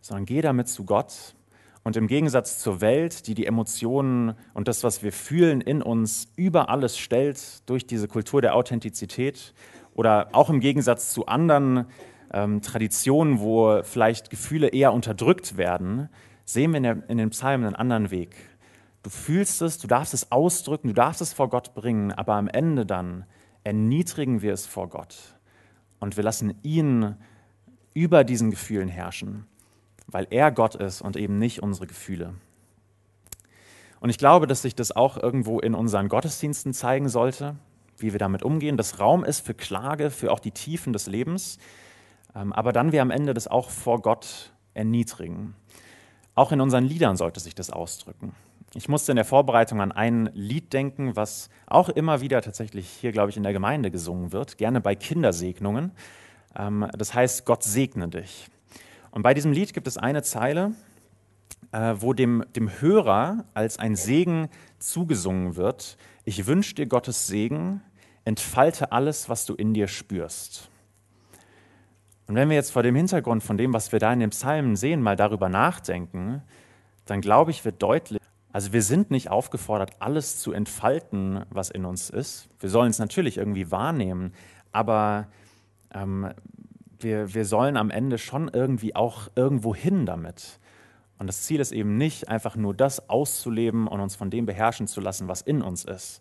sondern 0.00 0.24
geh 0.24 0.40
damit 0.40 0.68
zu 0.68 0.84
Gott. 0.84 1.34
Und 1.84 1.96
im 1.96 2.06
Gegensatz 2.06 2.58
zur 2.58 2.80
Welt, 2.80 3.26
die 3.26 3.34
die 3.34 3.46
Emotionen 3.46 4.34
und 4.54 4.68
das, 4.68 4.84
was 4.84 5.02
wir 5.02 5.12
fühlen, 5.12 5.60
in 5.60 5.82
uns 5.82 6.28
über 6.36 6.68
alles 6.68 6.96
stellt 6.96 7.68
durch 7.68 7.86
diese 7.86 8.06
Kultur 8.06 8.40
der 8.40 8.54
Authentizität, 8.54 9.52
oder 9.94 10.28
auch 10.32 10.48
im 10.48 10.60
Gegensatz 10.60 11.12
zu 11.12 11.26
anderen 11.26 11.86
ähm, 12.32 12.62
Traditionen, 12.62 13.40
wo 13.40 13.82
vielleicht 13.82 14.30
Gefühle 14.30 14.68
eher 14.68 14.92
unterdrückt 14.92 15.56
werden, 15.56 16.08
sehen 16.44 16.72
wir 16.72 16.78
in, 16.78 16.82
der, 16.82 17.02
in 17.08 17.18
den 17.18 17.30
Psalmen 17.30 17.66
einen 17.66 17.76
anderen 17.76 18.10
Weg. 18.10 18.34
Du 19.02 19.10
fühlst 19.10 19.62
es, 19.62 19.78
du 19.78 19.86
darfst 19.86 20.14
es 20.14 20.30
ausdrücken, 20.30 20.88
du 20.88 20.94
darfst 20.94 21.20
es 21.20 21.32
vor 21.32 21.48
Gott 21.48 21.74
bringen, 21.74 22.12
aber 22.12 22.34
am 22.34 22.48
Ende 22.48 22.86
dann 22.86 23.24
erniedrigen 23.64 24.42
wir 24.42 24.52
es 24.52 24.66
vor 24.66 24.88
Gott 24.88 25.38
und 26.00 26.16
wir 26.16 26.24
lassen 26.24 26.54
ihn 26.62 27.16
über 27.94 28.24
diesen 28.24 28.50
Gefühlen 28.50 28.88
herrschen, 28.88 29.46
weil 30.12 30.26
er 30.30 30.52
Gott 30.52 30.74
ist 30.74 31.02
und 31.02 31.16
eben 31.16 31.38
nicht 31.38 31.62
unsere 31.62 31.86
Gefühle. 31.86 32.34
Und 34.00 34.10
ich 34.10 34.18
glaube, 34.18 34.46
dass 34.46 34.62
sich 34.62 34.74
das 34.74 34.94
auch 34.94 35.16
irgendwo 35.16 35.60
in 35.60 35.74
unseren 35.74 36.08
Gottesdiensten 36.08 36.74
zeigen 36.74 37.08
sollte, 37.08 37.56
wie 37.98 38.12
wir 38.12 38.18
damit 38.18 38.42
umgehen. 38.42 38.76
Das 38.76 38.98
Raum 38.98 39.24
ist 39.24 39.44
für 39.46 39.54
Klage, 39.54 40.10
für 40.10 40.32
auch 40.32 40.40
die 40.40 40.50
Tiefen 40.50 40.92
des 40.92 41.06
Lebens. 41.06 41.58
Ähm, 42.34 42.52
aber 42.52 42.72
dann 42.72 42.92
wir 42.92 43.02
am 43.02 43.10
Ende 43.10 43.34
das 43.34 43.48
auch 43.48 43.70
vor 43.70 44.02
Gott 44.02 44.52
erniedrigen. 44.74 45.54
Auch 46.34 46.52
in 46.52 46.60
unseren 46.60 46.84
Liedern 46.84 47.16
sollte 47.16 47.40
sich 47.40 47.54
das 47.54 47.70
ausdrücken. 47.70 48.34
Ich 48.74 48.88
musste 48.88 49.12
in 49.12 49.16
der 49.16 49.26
Vorbereitung 49.26 49.82
an 49.82 49.92
ein 49.92 50.30
Lied 50.32 50.72
denken, 50.72 51.14
was 51.14 51.50
auch 51.66 51.90
immer 51.90 52.22
wieder 52.22 52.40
tatsächlich 52.40 52.88
hier, 52.88 53.12
glaube 53.12 53.30
ich, 53.30 53.36
in 53.36 53.42
der 53.42 53.52
Gemeinde 53.52 53.90
gesungen 53.90 54.32
wird, 54.32 54.56
gerne 54.56 54.80
bei 54.80 54.94
Kindersegnungen. 54.94 55.92
Ähm, 56.56 56.88
das 56.96 57.14
heißt, 57.14 57.44
Gott 57.44 57.62
segne 57.62 58.08
dich. 58.08 58.48
Und 59.12 59.22
bei 59.22 59.34
diesem 59.34 59.52
Lied 59.52 59.74
gibt 59.74 59.86
es 59.86 59.98
eine 59.98 60.22
Zeile, 60.22 60.72
äh, 61.70 61.94
wo 61.98 62.14
dem, 62.14 62.44
dem 62.56 62.80
Hörer 62.80 63.44
als 63.54 63.78
ein 63.78 63.94
Segen 63.94 64.48
zugesungen 64.78 65.54
wird. 65.54 65.98
Ich 66.24 66.46
wünsche 66.46 66.74
dir 66.74 66.86
Gottes 66.86 67.26
Segen, 67.26 67.82
entfalte 68.24 68.90
alles, 68.90 69.28
was 69.28 69.44
du 69.44 69.54
in 69.54 69.74
dir 69.74 69.86
spürst. 69.86 70.70
Und 72.26 72.36
wenn 72.36 72.48
wir 72.48 72.56
jetzt 72.56 72.72
vor 72.72 72.82
dem 72.82 72.94
Hintergrund 72.94 73.42
von 73.42 73.58
dem, 73.58 73.74
was 73.74 73.92
wir 73.92 73.98
da 73.98 74.12
in 74.12 74.20
den 74.20 74.30
Psalmen 74.30 74.76
sehen, 74.76 75.02
mal 75.02 75.16
darüber 75.16 75.50
nachdenken, 75.50 76.42
dann 77.04 77.20
glaube 77.20 77.50
ich, 77.50 77.64
wird 77.66 77.82
deutlich, 77.82 78.20
also 78.52 78.72
wir 78.72 78.82
sind 78.82 79.10
nicht 79.10 79.30
aufgefordert, 79.30 79.90
alles 79.98 80.38
zu 80.38 80.52
entfalten, 80.52 81.44
was 81.50 81.68
in 81.68 81.84
uns 81.84 82.08
ist. 82.08 82.48
Wir 82.60 82.70
sollen 82.70 82.90
es 82.90 82.98
natürlich 82.98 83.36
irgendwie 83.36 83.70
wahrnehmen, 83.70 84.32
aber 84.70 85.28
ähm, 85.92 86.32
wir, 87.02 87.34
wir 87.34 87.44
sollen 87.44 87.76
am 87.76 87.90
Ende 87.90 88.18
schon 88.18 88.48
irgendwie 88.48 88.94
auch 88.94 89.28
irgendwo 89.34 89.74
hin 89.74 90.06
damit. 90.06 90.58
Und 91.18 91.26
das 91.26 91.42
Ziel 91.42 91.60
ist 91.60 91.72
eben 91.72 91.96
nicht 91.96 92.28
einfach 92.28 92.56
nur 92.56 92.74
das 92.74 93.08
auszuleben 93.08 93.86
und 93.86 94.00
uns 94.00 94.16
von 94.16 94.30
dem 94.30 94.46
beherrschen 94.46 94.86
zu 94.86 95.00
lassen, 95.00 95.28
was 95.28 95.40
in 95.40 95.62
uns 95.62 95.84
ist, 95.84 96.20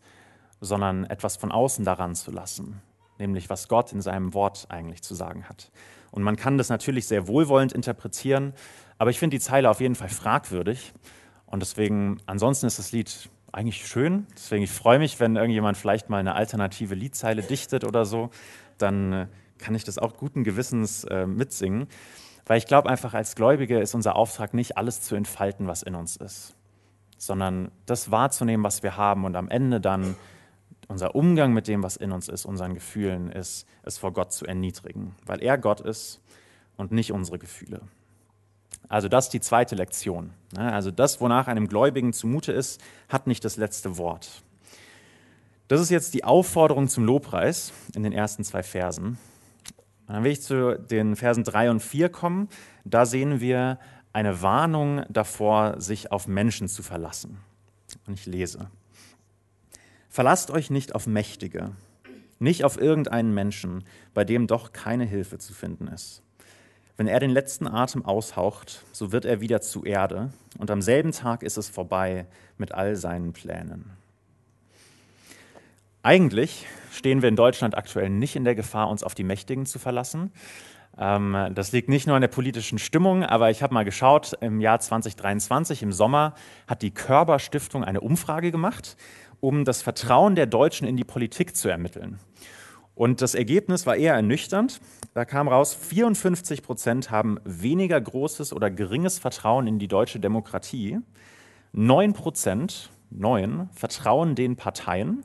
sondern 0.59 1.05
etwas 1.05 1.37
von 1.37 1.51
außen 1.51 1.83
daran 1.85 2.13
zu 2.13 2.31
lassen, 2.31 2.81
nämlich 3.17 3.49
was 3.49 3.67
Gott 3.67 3.93
in 3.93 4.01
seinem 4.01 4.33
Wort 4.33 4.67
eigentlich 4.69 5.01
zu 5.01 5.15
sagen 5.15 5.49
hat. 5.49 5.71
Und 6.11 6.23
man 6.23 6.35
kann 6.35 6.57
das 6.57 6.69
natürlich 6.69 7.07
sehr 7.07 7.27
wohlwollend 7.27 7.71
interpretieren, 7.71 8.53
aber 8.97 9.09
ich 9.09 9.17
finde 9.17 9.37
die 9.37 9.41
Zeile 9.41 9.69
auf 9.69 9.81
jeden 9.81 9.95
Fall 9.95 10.09
fragwürdig. 10.09 10.93
Und 11.47 11.61
deswegen, 11.61 12.21
ansonsten 12.27 12.67
ist 12.67 12.77
das 12.77 12.91
Lied 12.91 13.29
eigentlich 13.51 13.85
schön. 13.87 14.27
Deswegen, 14.35 14.63
ich 14.63 14.71
freue 14.71 14.99
mich, 14.99 15.19
wenn 15.19 15.35
irgendjemand 15.35 15.77
vielleicht 15.77 16.09
mal 16.09 16.19
eine 16.19 16.35
alternative 16.35 16.95
Liedzeile 16.95 17.41
dichtet 17.41 17.83
oder 17.83 18.05
so, 18.05 18.29
dann 18.77 19.13
äh, 19.13 19.27
kann 19.61 19.75
ich 19.75 19.85
das 19.85 19.97
auch 19.97 20.17
guten 20.17 20.43
Gewissens 20.43 21.05
äh, 21.05 21.25
mitsingen. 21.25 21.87
Weil 22.45 22.57
ich 22.57 22.65
glaube 22.65 22.89
einfach, 22.89 23.13
als 23.13 23.35
Gläubige 23.35 23.79
ist 23.79 23.95
unser 23.95 24.15
Auftrag 24.15 24.53
nicht 24.53 24.75
alles 24.77 25.01
zu 25.01 25.15
entfalten, 25.15 25.67
was 25.67 25.83
in 25.83 25.95
uns 25.95 26.17
ist, 26.17 26.55
sondern 27.17 27.71
das 27.85 28.11
wahrzunehmen, 28.11 28.63
was 28.63 28.83
wir 28.83 28.97
haben 28.97 29.25
und 29.25 29.35
am 29.35 29.47
Ende 29.47 29.79
dann 29.79 30.15
unser 30.87 31.15
Umgang 31.15 31.53
mit 31.53 31.67
dem, 31.67 31.83
was 31.83 31.95
in 31.95 32.11
uns 32.11 32.27
ist, 32.27 32.45
unseren 32.45 32.73
Gefühlen 32.73 33.31
ist, 33.31 33.65
es 33.83 33.97
vor 33.97 34.11
Gott 34.11 34.33
zu 34.33 34.45
erniedrigen, 34.45 35.15
weil 35.25 35.41
er 35.41 35.57
Gott 35.57 35.79
ist 35.79 36.19
und 36.75 36.91
nicht 36.91 37.13
unsere 37.13 37.39
Gefühle. 37.39 37.81
Also 38.89 39.07
das 39.07 39.25
ist 39.25 39.33
die 39.33 39.39
zweite 39.39 39.75
Lektion. 39.75 40.31
Ne? 40.53 40.73
Also 40.73 40.91
das, 40.91 41.21
wonach 41.21 41.47
einem 41.47 41.69
Gläubigen 41.69 42.11
zumute 42.11 42.51
ist, 42.51 42.81
hat 43.07 43.27
nicht 43.27 43.45
das 43.45 43.55
letzte 43.55 43.97
Wort. 43.97 44.43
Das 45.69 45.79
ist 45.79 45.89
jetzt 45.89 46.13
die 46.13 46.25
Aufforderung 46.25 46.89
zum 46.89 47.05
Lobpreis 47.05 47.71
in 47.95 48.03
den 48.03 48.11
ersten 48.11 48.43
zwei 48.43 48.63
Versen. 48.63 49.17
Und 50.11 50.15
dann 50.15 50.23
will 50.25 50.33
ich 50.33 50.41
zu 50.41 50.77
den 50.77 51.15
Versen 51.15 51.45
drei 51.45 51.71
und 51.71 51.79
vier 51.79 52.09
kommen. 52.09 52.49
Da 52.83 53.05
sehen 53.05 53.39
wir 53.39 53.79
eine 54.11 54.41
Warnung 54.41 55.05
davor, 55.07 55.79
sich 55.79 56.11
auf 56.11 56.27
Menschen 56.27 56.67
zu 56.67 56.83
verlassen. 56.83 57.37
Und 58.05 58.15
ich 58.15 58.25
lese. 58.25 58.69
Verlasst 60.09 60.51
euch 60.51 60.69
nicht 60.69 60.95
auf 60.95 61.07
Mächtige, 61.07 61.71
nicht 62.39 62.65
auf 62.65 62.77
irgendeinen 62.77 63.33
Menschen, 63.33 63.85
bei 64.13 64.25
dem 64.25 64.47
doch 64.47 64.73
keine 64.73 65.05
Hilfe 65.05 65.37
zu 65.37 65.53
finden 65.53 65.87
ist. 65.87 66.23
Wenn 66.97 67.07
er 67.07 67.21
den 67.21 67.31
letzten 67.31 67.65
Atem 67.65 68.03
aushaucht, 68.03 68.83
so 68.91 69.13
wird 69.13 69.23
er 69.23 69.39
wieder 69.39 69.61
zu 69.61 69.85
Erde, 69.85 70.33
und 70.57 70.69
am 70.71 70.81
selben 70.81 71.13
Tag 71.13 71.41
ist 71.41 71.55
es 71.55 71.69
vorbei 71.69 72.27
mit 72.57 72.73
all 72.73 72.97
seinen 72.97 73.31
Plänen. 73.31 73.91
Eigentlich 76.03 76.65
stehen 76.91 77.21
wir 77.21 77.29
in 77.29 77.35
Deutschland 77.35 77.77
aktuell 77.77 78.09
nicht 78.09 78.35
in 78.35 78.43
der 78.43 78.55
Gefahr, 78.55 78.89
uns 78.89 79.03
auf 79.03 79.15
die 79.15 79.23
Mächtigen 79.23 79.65
zu 79.65 79.79
verlassen. 79.79 80.31
Ähm, 80.97 81.35
das 81.53 81.71
liegt 81.71 81.89
nicht 81.89 82.07
nur 82.07 82.15
an 82.15 82.21
der 82.21 82.27
politischen 82.27 82.79
Stimmung, 82.79 83.23
aber 83.23 83.49
ich 83.49 83.63
habe 83.63 83.73
mal 83.73 83.85
geschaut, 83.85 84.33
im 84.41 84.59
Jahr 84.59 84.79
2023, 84.79 85.83
im 85.83 85.91
Sommer, 85.91 86.33
hat 86.67 86.81
die 86.81 86.91
Körber 86.91 87.39
Stiftung 87.39 87.83
eine 87.83 88.01
Umfrage 88.01 88.51
gemacht 88.51 88.97
um 89.41 89.65
das 89.65 89.81
Vertrauen 89.81 90.35
der 90.35 90.45
Deutschen 90.45 90.87
in 90.87 90.95
die 90.95 91.03
Politik 91.03 91.55
zu 91.57 91.67
ermitteln. 91.67 92.19
Und 92.95 93.21
das 93.21 93.35
Ergebnis 93.35 93.85
war 93.85 93.95
eher 93.95 94.13
ernüchternd. 94.13 94.79
Da 95.13 95.25
kam 95.25 95.47
raus, 95.47 95.73
54 95.73 96.61
Prozent 96.61 97.09
haben 97.09 97.39
weniger 97.43 97.99
großes 97.99 98.53
oder 98.53 98.69
geringes 98.69 99.19
Vertrauen 99.19 99.67
in 99.67 99.79
die 99.79 99.87
deutsche 99.87 100.19
Demokratie, 100.19 100.99
9 101.73 102.13
Prozent, 102.13 102.91
9, 103.09 103.69
vertrauen 103.73 104.35
den 104.35 104.55
Parteien 104.55 105.23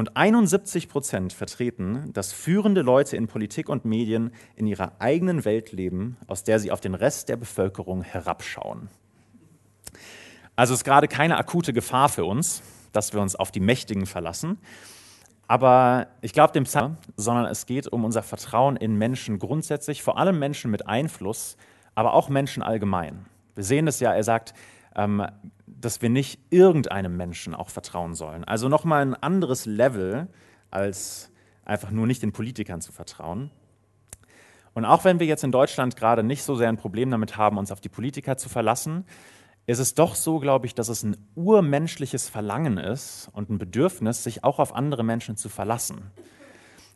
und 0.00 0.16
71 0.16 0.88
Prozent 0.88 1.34
vertreten, 1.34 2.10
dass 2.14 2.32
führende 2.32 2.80
Leute 2.80 3.18
in 3.18 3.26
Politik 3.26 3.68
und 3.68 3.84
Medien 3.84 4.32
in 4.56 4.66
ihrer 4.66 4.92
eigenen 4.98 5.44
Welt 5.44 5.72
leben, 5.72 6.16
aus 6.26 6.42
der 6.42 6.58
sie 6.58 6.72
auf 6.72 6.80
den 6.80 6.94
Rest 6.94 7.28
der 7.28 7.36
Bevölkerung 7.36 8.02
herabschauen. 8.02 8.88
Also 10.56 10.72
ist 10.72 10.84
gerade 10.84 11.06
keine 11.06 11.36
akute 11.36 11.74
Gefahr 11.74 12.08
für 12.08 12.24
uns, 12.24 12.62
dass 12.92 13.12
wir 13.12 13.20
uns 13.20 13.36
auf 13.36 13.50
die 13.50 13.60
Mächtigen 13.60 14.06
verlassen. 14.06 14.56
Aber 15.46 16.06
ich 16.22 16.32
glaube 16.32 16.54
dem 16.54 16.64
Psalm, 16.64 16.96
sondern 17.16 17.44
es 17.44 17.66
geht 17.66 17.86
um 17.86 18.06
unser 18.06 18.22
Vertrauen 18.22 18.76
in 18.76 18.96
Menschen 18.96 19.38
grundsätzlich, 19.38 20.02
vor 20.02 20.16
allem 20.16 20.38
Menschen 20.38 20.70
mit 20.70 20.86
Einfluss, 20.86 21.58
aber 21.94 22.14
auch 22.14 22.30
Menschen 22.30 22.62
allgemein. 22.62 23.26
Wir 23.54 23.64
sehen 23.64 23.86
es 23.86 24.00
ja, 24.00 24.14
er 24.14 24.24
sagt, 24.24 24.54
ähm, 24.96 25.26
dass 25.66 26.02
wir 26.02 26.10
nicht 26.10 26.40
irgendeinem 26.50 27.16
Menschen 27.16 27.54
auch 27.54 27.70
vertrauen 27.70 28.14
sollen. 28.14 28.44
Also 28.44 28.68
nochmal 28.68 29.02
ein 29.02 29.14
anderes 29.14 29.66
Level, 29.66 30.28
als 30.70 31.30
einfach 31.64 31.90
nur 31.90 32.06
nicht 32.06 32.22
den 32.22 32.32
Politikern 32.32 32.80
zu 32.80 32.92
vertrauen. 32.92 33.50
Und 34.74 34.84
auch 34.84 35.04
wenn 35.04 35.20
wir 35.20 35.26
jetzt 35.26 35.44
in 35.44 35.52
Deutschland 35.52 35.96
gerade 35.96 36.22
nicht 36.22 36.42
so 36.42 36.54
sehr 36.54 36.68
ein 36.68 36.76
Problem 36.76 37.10
damit 37.10 37.36
haben, 37.36 37.58
uns 37.58 37.72
auf 37.72 37.80
die 37.80 37.88
Politiker 37.88 38.36
zu 38.36 38.48
verlassen, 38.48 39.04
ist 39.66 39.78
es 39.78 39.94
doch 39.94 40.14
so, 40.14 40.38
glaube 40.38 40.66
ich, 40.66 40.74
dass 40.74 40.88
es 40.88 41.02
ein 41.02 41.16
urmenschliches 41.34 42.28
Verlangen 42.28 42.78
ist 42.78 43.28
und 43.32 43.50
ein 43.50 43.58
Bedürfnis, 43.58 44.24
sich 44.24 44.42
auch 44.42 44.58
auf 44.58 44.74
andere 44.74 45.04
Menschen 45.04 45.36
zu 45.36 45.48
verlassen. 45.48 46.10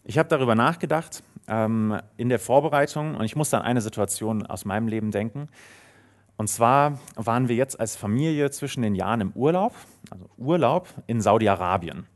Ich 0.03 0.19
habe 0.19 0.29
darüber 0.29 0.55
nachgedacht 0.55 1.23
ähm, 1.47 1.99
in 2.17 2.29
der 2.29 2.39
Vorbereitung 2.39 3.15
und 3.15 3.25
ich 3.25 3.37
musste 3.37 3.59
an 3.59 3.65
eine 3.65 3.81
Situation 3.81 4.47
aus 4.47 4.65
meinem 4.65 4.89
Leben 4.89 5.11
denken. 5.11 5.49
Und 6.37 6.49
zwar 6.49 6.99
waren 7.15 7.49
wir 7.49 7.57
jetzt 7.57 7.79
als 7.79 7.97
Familie 7.97 8.51
zwischen 8.51 8.83
den 8.83 8.95
Jahren 8.95 9.21
im 9.21 9.33
Urlaub, 9.33 9.75
also 10.11 10.29
Urlaub 10.37 10.89
in 11.07 11.21
Saudi-Arabien. 11.21 12.07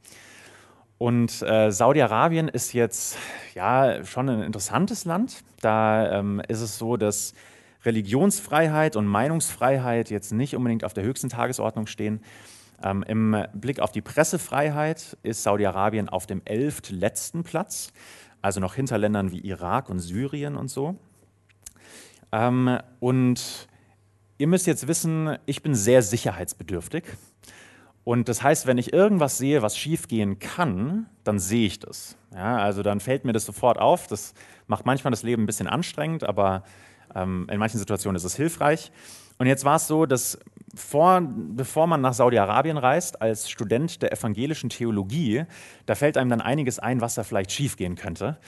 Und 0.98 1.42
äh, 1.42 1.70
Saudi-Arabien 1.70 2.48
ist 2.48 2.72
jetzt 2.72 3.16
ja 3.54 4.04
schon 4.04 4.28
ein 4.28 4.42
interessantes 4.42 5.04
Land. 5.04 5.44
Da 5.60 6.18
ähm, 6.18 6.42
ist 6.48 6.60
es 6.60 6.76
so, 6.76 6.96
dass 6.96 7.34
Religionsfreiheit 7.84 8.96
und 8.96 9.06
Meinungsfreiheit 9.06 10.10
jetzt 10.10 10.32
nicht 10.32 10.56
unbedingt 10.56 10.84
auf 10.84 10.94
der 10.94 11.04
höchsten 11.04 11.28
Tagesordnung 11.28 11.86
stehen. 11.86 12.20
Ähm, 12.82 13.04
Im 13.04 13.36
Blick 13.54 13.78
auf 13.78 13.92
die 13.92 14.02
Pressefreiheit 14.02 15.16
ist 15.22 15.44
Saudi-Arabien 15.44 16.08
auf 16.08 16.26
dem 16.26 16.42
elftletzten 16.44 17.44
Platz, 17.44 17.92
also 18.42 18.58
noch 18.58 18.74
hinter 18.74 18.98
Ländern 18.98 19.30
wie 19.30 19.40
Irak 19.40 19.90
und 19.90 20.00
Syrien 20.00 20.56
und 20.56 20.68
so. 20.68 20.96
Ähm, 22.32 22.78
und 22.98 23.68
ihr 24.38 24.46
müsst 24.46 24.66
jetzt 24.66 24.88
wissen, 24.88 25.36
ich 25.46 25.62
bin 25.62 25.74
sehr 25.74 26.02
sicherheitsbedürftig. 26.02 27.04
Und 28.04 28.28
das 28.28 28.42
heißt, 28.42 28.66
wenn 28.66 28.78
ich 28.78 28.94
irgendwas 28.94 29.36
sehe, 29.36 29.60
was 29.60 29.76
schiefgehen 29.76 30.38
kann, 30.38 31.06
dann 31.24 31.38
sehe 31.38 31.66
ich 31.66 31.78
das. 31.78 32.16
Ja, 32.32 32.56
also 32.56 32.82
dann 32.82 33.00
fällt 33.00 33.26
mir 33.26 33.34
das 33.34 33.44
sofort 33.44 33.78
auf. 33.78 34.06
Das 34.06 34.32
macht 34.66 34.86
manchmal 34.86 35.10
das 35.10 35.22
Leben 35.22 35.42
ein 35.42 35.46
bisschen 35.46 35.66
anstrengend, 35.66 36.24
aber 36.24 36.62
ähm, 37.14 37.46
in 37.50 37.58
manchen 37.58 37.78
Situationen 37.78 38.16
ist 38.16 38.24
es 38.24 38.34
hilfreich. 38.34 38.92
Und 39.36 39.46
jetzt 39.46 39.64
war 39.64 39.76
es 39.76 39.86
so, 39.86 40.06
dass 40.06 40.38
vor, 40.74 41.20
bevor 41.20 41.86
man 41.86 42.00
nach 42.00 42.14
Saudi-Arabien 42.14 42.78
reist, 42.78 43.20
als 43.20 43.50
Student 43.50 44.00
der 44.02 44.12
evangelischen 44.12 44.70
Theologie, 44.70 45.44
da 45.86 45.94
fällt 45.94 46.16
einem 46.16 46.30
dann 46.30 46.40
einiges 46.40 46.78
ein, 46.78 47.00
was 47.00 47.14
da 47.14 47.24
vielleicht 47.24 47.52
schiefgehen 47.52 47.94
könnte. 47.94 48.38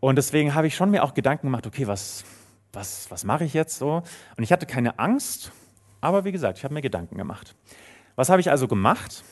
Und 0.00 0.16
deswegen 0.16 0.54
habe 0.54 0.66
ich 0.66 0.76
schon 0.76 0.90
mir 0.90 1.02
auch 1.02 1.14
Gedanken 1.14 1.48
gemacht, 1.48 1.66
okay, 1.66 1.86
was, 1.86 2.24
was, 2.74 3.10
was 3.10 3.24
mache 3.24 3.44
ich 3.44 3.54
jetzt 3.54 3.78
so? 3.78 4.02
Und 4.36 4.42
ich 4.42 4.52
hatte 4.52 4.66
keine 4.66 4.98
Angst, 4.98 5.52
aber 6.00 6.24
wie 6.24 6.32
gesagt, 6.32 6.58
ich 6.58 6.64
habe 6.64 6.74
mir 6.74 6.82
Gedanken 6.82 7.16
gemacht. 7.16 7.54
Was 8.16 8.28
habe 8.28 8.40
ich 8.40 8.50
also 8.50 8.68
gemacht? 8.68 9.24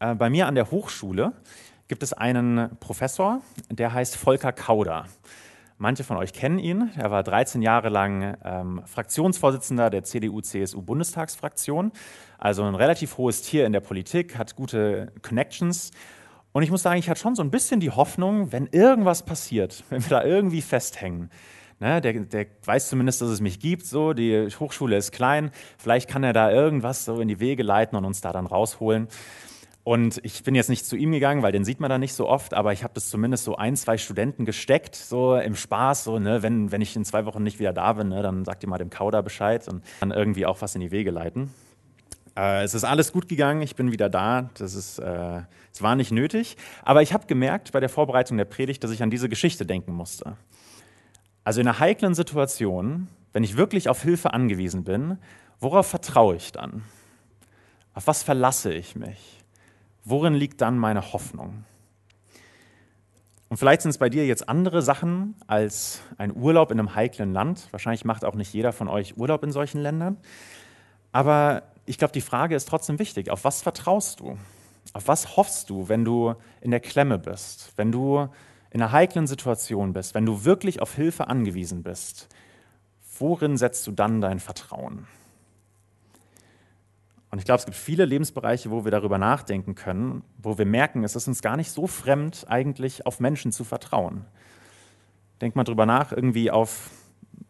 Äh, 0.00 0.14
bei 0.14 0.30
mir 0.30 0.46
an 0.46 0.54
der 0.54 0.70
Hochschule 0.70 1.32
gibt 1.88 2.02
es 2.02 2.12
einen 2.12 2.76
Professor, 2.78 3.42
der 3.70 3.92
heißt 3.92 4.16
Volker 4.16 4.52
Kauder. 4.52 5.06
Manche 5.78 6.04
von 6.04 6.16
euch 6.16 6.32
kennen 6.32 6.60
ihn. 6.60 6.92
Er 6.96 7.10
war 7.10 7.24
13 7.24 7.60
Jahre 7.60 7.88
lang 7.88 8.36
ähm, 8.44 8.82
Fraktionsvorsitzender 8.86 9.90
der 9.90 10.04
CDU-CSU-Bundestagsfraktion, 10.04 11.90
also 12.38 12.62
ein 12.62 12.76
relativ 12.76 13.18
hohes 13.18 13.42
Tier 13.42 13.66
in 13.66 13.72
der 13.72 13.80
Politik, 13.80 14.38
hat 14.38 14.54
gute 14.54 15.12
Connections. 15.22 15.90
Und 16.52 16.62
ich 16.62 16.70
muss 16.70 16.82
sagen, 16.82 17.00
ich 17.00 17.10
hatte 17.10 17.20
schon 17.20 17.34
so 17.34 17.42
ein 17.42 17.50
bisschen 17.50 17.80
die 17.80 17.90
Hoffnung, 17.90 18.52
wenn 18.52 18.68
irgendwas 18.68 19.24
passiert, 19.24 19.82
wenn 19.90 20.02
wir 20.04 20.10
da 20.10 20.22
irgendwie 20.22 20.62
festhängen, 20.62 21.30
Ne, 21.82 22.00
der, 22.00 22.12
der, 22.12 22.46
weiß 22.64 22.90
zumindest, 22.90 23.22
dass 23.22 23.28
es 23.28 23.40
mich 23.40 23.58
gibt. 23.58 23.86
So, 23.86 24.12
die 24.12 24.46
Hochschule 24.60 24.96
ist 24.96 25.10
klein. 25.10 25.50
Vielleicht 25.78 26.08
kann 26.08 26.22
er 26.22 26.32
da 26.32 26.48
irgendwas 26.48 27.04
so 27.04 27.20
in 27.20 27.26
die 27.26 27.40
Wege 27.40 27.64
leiten 27.64 27.98
und 27.98 28.04
uns 28.04 28.20
da 28.20 28.32
dann 28.32 28.46
rausholen. 28.46 29.08
Und 29.82 30.20
ich 30.22 30.44
bin 30.44 30.54
jetzt 30.54 30.70
nicht 30.70 30.86
zu 30.86 30.94
ihm 30.94 31.10
gegangen, 31.10 31.42
weil 31.42 31.50
den 31.50 31.64
sieht 31.64 31.80
man 31.80 31.90
da 31.90 31.98
nicht 31.98 32.14
so 32.14 32.28
oft, 32.28 32.54
aber 32.54 32.72
ich 32.72 32.84
habe 32.84 32.94
das 32.94 33.10
zumindest 33.10 33.42
so 33.42 33.56
ein, 33.56 33.74
zwei 33.74 33.98
Studenten 33.98 34.44
gesteckt, 34.44 34.94
so 34.94 35.34
im 35.34 35.56
Spaß, 35.56 36.04
so, 36.04 36.20
ne, 36.20 36.44
wenn, 36.44 36.70
wenn 36.70 36.82
ich 36.82 36.94
in 36.94 37.04
zwei 37.04 37.26
Wochen 37.26 37.42
nicht 37.42 37.58
wieder 37.58 37.72
da 37.72 37.94
bin, 37.94 38.10
ne, 38.10 38.22
dann 38.22 38.44
sagt 38.44 38.62
ihr 38.62 38.68
mal 38.68 38.78
dem 38.78 38.90
Kauder 38.90 39.24
Bescheid 39.24 39.66
und 39.66 39.82
dann 39.98 40.12
irgendwie 40.12 40.46
auch 40.46 40.62
was 40.62 40.76
in 40.76 40.82
die 40.82 40.92
Wege 40.92 41.10
leiten. 41.10 41.50
Äh, 42.36 42.62
es 42.62 42.74
ist 42.74 42.84
alles 42.84 43.10
gut 43.10 43.28
gegangen, 43.28 43.60
ich 43.60 43.74
bin 43.74 43.90
wieder 43.90 44.08
da, 44.08 44.50
das 44.54 44.76
ist, 44.76 45.00
äh, 45.00 45.40
es 45.72 45.82
war 45.82 45.96
nicht 45.96 46.12
nötig, 46.12 46.56
aber 46.84 47.02
ich 47.02 47.12
habe 47.12 47.26
gemerkt 47.26 47.72
bei 47.72 47.80
der 47.80 47.88
Vorbereitung 47.88 48.36
der 48.36 48.44
Predigt, 48.44 48.84
dass 48.84 48.92
ich 48.92 49.02
an 49.02 49.10
diese 49.10 49.28
Geschichte 49.28 49.66
denken 49.66 49.92
musste. 49.94 50.36
Also 51.44 51.60
in 51.60 51.68
einer 51.68 51.78
heiklen 51.78 52.14
Situation, 52.14 53.08
wenn 53.32 53.44
ich 53.44 53.56
wirklich 53.56 53.88
auf 53.88 54.02
Hilfe 54.02 54.32
angewiesen 54.32 54.84
bin, 54.84 55.18
worauf 55.58 55.86
vertraue 55.86 56.36
ich 56.36 56.52
dann? 56.52 56.82
Auf 57.94 58.06
was 58.06 58.22
verlasse 58.22 58.72
ich 58.72 58.96
mich? 58.96 59.42
Worin 60.04 60.34
liegt 60.34 60.60
dann 60.60 60.78
meine 60.78 61.12
Hoffnung? 61.12 61.64
Und 63.48 63.58
vielleicht 63.58 63.82
sind 63.82 63.90
es 63.90 63.98
bei 63.98 64.08
dir 64.08 64.26
jetzt 64.26 64.48
andere 64.48 64.80
Sachen 64.80 65.34
als 65.46 66.00
ein 66.16 66.34
Urlaub 66.34 66.70
in 66.70 66.78
einem 66.78 66.94
heiklen 66.94 67.34
Land. 67.34 67.68
Wahrscheinlich 67.70 68.04
macht 68.04 68.24
auch 68.24 68.34
nicht 68.34 68.54
jeder 68.54 68.72
von 68.72 68.88
euch 68.88 69.18
Urlaub 69.18 69.44
in 69.44 69.52
solchen 69.52 69.78
Ländern. 69.82 70.16
Aber 71.12 71.64
ich 71.84 71.98
glaube, 71.98 72.12
die 72.12 72.22
Frage 72.22 72.54
ist 72.54 72.66
trotzdem 72.66 72.98
wichtig. 72.98 73.30
Auf 73.30 73.44
was 73.44 73.60
vertraust 73.60 74.20
du? 74.20 74.38
Auf 74.94 75.06
was 75.06 75.36
hoffst 75.36 75.68
du, 75.68 75.88
wenn 75.88 76.04
du 76.04 76.34
in 76.62 76.70
der 76.70 76.80
Klemme 76.80 77.18
bist? 77.18 77.72
Wenn 77.76 77.92
du 77.92 78.28
in 78.72 78.80
einer 78.80 78.90
heiklen 78.90 79.26
Situation 79.26 79.92
bist, 79.92 80.14
wenn 80.14 80.24
du 80.24 80.44
wirklich 80.44 80.80
auf 80.80 80.94
Hilfe 80.94 81.28
angewiesen 81.28 81.82
bist, 81.82 82.28
worin 83.18 83.58
setzt 83.58 83.86
du 83.86 83.92
dann 83.92 84.22
dein 84.22 84.40
Vertrauen? 84.40 85.06
Und 87.30 87.38
ich 87.38 87.44
glaube, 87.44 87.58
es 87.58 87.66
gibt 87.66 87.76
viele 87.76 88.06
Lebensbereiche, 88.06 88.70
wo 88.70 88.84
wir 88.84 88.90
darüber 88.90 89.18
nachdenken 89.18 89.74
können, 89.74 90.22
wo 90.38 90.56
wir 90.56 90.64
merken, 90.64 91.04
es 91.04 91.16
ist 91.16 91.28
uns 91.28 91.42
gar 91.42 91.56
nicht 91.56 91.70
so 91.70 91.86
fremd, 91.86 92.46
eigentlich 92.48 93.06
auf 93.06 93.20
Menschen 93.20 93.52
zu 93.52 93.64
vertrauen. 93.64 94.24
Denk 95.42 95.54
mal 95.54 95.64
drüber 95.64 95.84
nach, 95.84 96.12
irgendwie 96.12 96.50
auf 96.50 96.90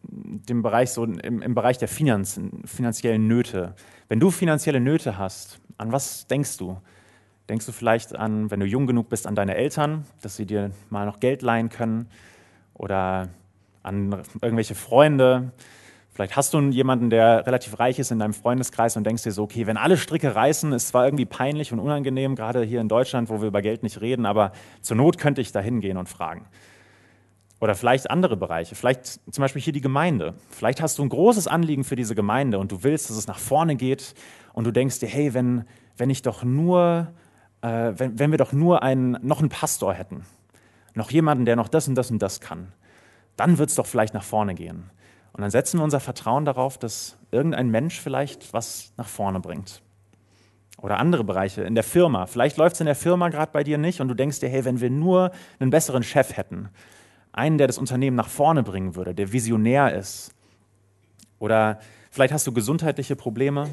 dem 0.01 0.61
Bereich, 0.61 0.91
so 0.91 1.05
im, 1.05 1.41
im 1.41 1.55
Bereich 1.55 1.77
der 1.77 1.87
Finanz, 1.87 2.39
finanziellen 2.65 3.27
Nöte. 3.27 3.75
Wenn 4.09 4.19
du 4.19 4.29
finanzielle 4.29 4.81
Nöte 4.81 5.17
hast, 5.17 5.59
an 5.77 5.93
was 5.93 6.27
denkst 6.27 6.57
du? 6.57 6.81
Denkst 7.49 7.65
du 7.65 7.71
vielleicht 7.71 8.15
an, 8.15 8.51
wenn 8.51 8.59
du 8.59 8.65
jung 8.65 8.87
genug 8.87 9.09
bist, 9.09 9.27
an 9.27 9.35
deine 9.35 9.55
Eltern, 9.55 10.05
dass 10.21 10.35
sie 10.35 10.45
dir 10.45 10.71
mal 10.89 11.05
noch 11.05 11.19
Geld 11.19 11.41
leihen 11.41 11.69
können? 11.69 12.07
Oder 12.73 13.29
an 13.83 14.23
irgendwelche 14.41 14.75
Freunde? 14.75 15.51
Vielleicht 16.13 16.35
hast 16.35 16.53
du 16.53 16.61
jemanden, 16.61 17.09
der 17.09 17.45
relativ 17.47 17.79
reich 17.79 17.97
ist 17.97 18.11
in 18.11 18.19
deinem 18.19 18.33
Freundeskreis 18.33 18.95
und 18.95 19.03
denkst 19.03 19.23
dir 19.23 19.31
so, 19.31 19.43
okay, 19.43 19.65
wenn 19.65 19.77
alle 19.77 19.97
Stricke 19.97 20.35
reißen, 20.35 20.71
ist 20.71 20.89
zwar 20.89 21.05
irgendwie 21.05 21.25
peinlich 21.25 21.73
und 21.73 21.79
unangenehm, 21.79 22.35
gerade 22.35 22.63
hier 22.63 22.81
in 22.81 22.87
Deutschland, 22.87 23.29
wo 23.29 23.41
wir 23.41 23.47
über 23.47 23.63
Geld 23.63 23.81
nicht 23.81 23.99
reden, 23.99 24.27
aber 24.27 24.51
zur 24.81 24.95
Not 24.95 25.17
könnte 25.17 25.41
ich 25.41 25.51
da 25.51 25.59
hingehen 25.59 25.97
und 25.97 26.07
fragen. 26.07 26.45
Oder 27.59 27.73
vielleicht 27.73 28.11
andere 28.11 28.37
Bereiche, 28.37 28.75
vielleicht 28.75 29.05
zum 29.05 29.41
Beispiel 29.41 29.61
hier 29.61 29.73
die 29.73 29.81
Gemeinde. 29.81 30.35
Vielleicht 30.49 30.81
hast 30.81 30.99
du 30.99 31.03
ein 31.03 31.09
großes 31.09 31.47
Anliegen 31.47 31.83
für 31.83 31.95
diese 31.95 32.13
Gemeinde 32.13 32.59
und 32.59 32.71
du 32.71 32.83
willst, 32.83 33.09
dass 33.09 33.17
es 33.17 33.25
nach 33.25 33.39
vorne 33.39 33.75
geht 33.75 34.13
und 34.53 34.67
du 34.67 34.71
denkst 34.71 34.99
dir, 34.99 35.07
hey, 35.07 35.33
wenn, 35.33 35.65
wenn 35.97 36.11
ich 36.11 36.21
doch 36.21 36.43
nur 36.43 37.11
äh, 37.63 37.97
wenn, 37.97 38.19
wenn 38.19 38.31
wir 38.31 38.37
doch 38.37 38.51
nur 38.51 38.83
einen, 38.83 39.17
noch 39.21 39.39
einen 39.39 39.49
Pastor 39.49 39.93
hätten, 39.93 40.25
noch 40.93 41.09
jemanden, 41.09 41.45
der 41.45 41.55
noch 41.55 41.69
das 41.69 41.87
und 41.87 41.95
das 41.95 42.11
und 42.11 42.21
das 42.21 42.41
kann, 42.41 42.71
dann 43.37 43.57
wird 43.57 43.69
es 43.69 43.75
doch 43.75 43.87
vielleicht 43.87 44.13
nach 44.13 44.23
vorne 44.23 44.53
gehen. 44.53 44.91
Und 45.31 45.41
dann 45.41 45.49
setzen 45.49 45.79
wir 45.79 45.83
unser 45.83 45.99
Vertrauen 45.99 46.45
darauf, 46.45 46.77
dass 46.77 47.17
irgendein 47.31 47.69
Mensch 47.69 47.99
vielleicht 47.99 48.53
was 48.53 48.93
nach 48.97 49.07
vorne 49.07 49.39
bringt. 49.39 49.81
Oder 50.77 50.99
andere 50.99 51.23
Bereiche 51.23 51.63
in 51.63 51.73
der 51.73 51.83
Firma. 51.83 52.27
Vielleicht 52.27 52.57
läuft 52.57 52.75
es 52.75 52.81
in 52.81 52.85
der 52.85 52.95
Firma 52.95 53.29
gerade 53.29 53.51
bei 53.51 53.63
dir 53.63 53.77
nicht 53.77 54.01
und 54.01 54.09
du 54.09 54.13
denkst 54.13 54.41
dir, 54.41 54.49
hey, 54.49 54.65
wenn 54.65 54.81
wir 54.81 54.89
nur 54.89 55.31
einen 55.59 55.71
besseren 55.71 56.03
Chef 56.03 56.37
hätten, 56.37 56.69
einen, 57.31 57.57
der 57.57 57.67
das 57.67 57.77
Unternehmen 57.77 58.17
nach 58.17 58.27
vorne 58.27 58.61
bringen 58.61 58.95
würde, 58.95 59.15
der 59.15 59.31
visionär 59.31 59.95
ist. 59.95 60.31
Oder 61.39 61.79
vielleicht 62.11 62.33
hast 62.33 62.45
du 62.45 62.51
gesundheitliche 62.51 63.15
Probleme 63.15 63.69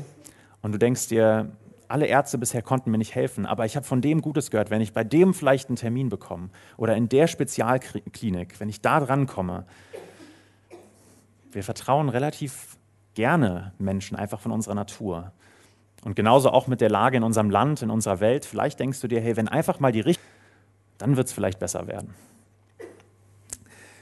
und 0.63 0.73
du 0.73 0.79
denkst 0.79 1.09
dir, 1.09 1.51
alle 1.91 2.07
Ärzte 2.07 2.39
bisher 2.39 2.63
konnten 2.63 2.91
mir 2.91 2.99
nicht 2.99 3.15
helfen, 3.15 3.47
aber 3.47 3.67
ich 3.67 3.77
habe 3.77 3.87
von 3.87 4.01
dem 4.01 4.23
Gutes 4.23 4.51
gehört, 4.51 4.71
wenn 4.71 4.81
ich 4.81 4.93
bei 4.93 5.05
dem 5.05 5.35
vielleicht 5.35 5.69
einen 5.69 5.77
Termin 5.77 6.09
bekomme 6.09 6.51
oder 6.77 6.97
in 6.97 7.09
der 7.09 7.27
Spezialklinik, 7.27 8.61
wenn 8.61 8.69
ich 8.69 8.81
da 8.81 9.01
drankomme. 9.01 9.67
Wir 11.51 11.65
vertrauen 11.65 12.09
relativ 12.09 12.77
gerne 13.15 13.73
Menschen 13.79 14.17
einfach 14.17 14.41
von 14.41 14.53
unserer 14.53 14.75
Natur. 14.75 15.33
Und 16.05 16.15
genauso 16.15 16.51
auch 16.51 16.67
mit 16.67 16.81
der 16.81 16.89
Lage 16.89 17.17
in 17.17 17.23
unserem 17.23 17.51
Land, 17.51 17.83
in 17.83 17.91
unserer 17.91 18.21
Welt. 18.21 18.45
Vielleicht 18.45 18.79
denkst 18.81 19.01
du 19.01 19.09
dir, 19.09 19.21
hey, 19.21 19.37
wenn 19.37 19.49
einfach 19.49 19.81
mal 19.81 19.93
die 19.93 20.01
Richtung, 20.01 20.25
dann 20.97 21.17
wird 21.17 21.27
es 21.27 21.33
vielleicht 21.33 21.59
besser 21.59 21.87
werden. 21.87 22.15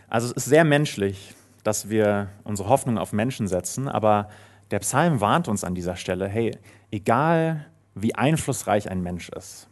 Also 0.08 0.26
es 0.26 0.32
ist 0.32 0.44
sehr 0.44 0.64
menschlich, 0.64 1.34
dass 1.64 1.88
wir 1.88 2.28
unsere 2.44 2.68
Hoffnung 2.68 2.98
auf 2.98 3.12
Menschen 3.12 3.48
setzen, 3.48 3.88
aber 3.88 4.28
der 4.70 4.78
Psalm 4.80 5.20
warnt 5.20 5.48
uns 5.48 5.64
an 5.64 5.74
dieser 5.74 5.96
Stelle, 5.96 6.28
hey, 6.28 6.56
egal 6.90 7.66
wie 8.02 8.14
einflussreich 8.14 8.90
ein 8.90 9.02
Mensch 9.02 9.28
ist, 9.30 9.68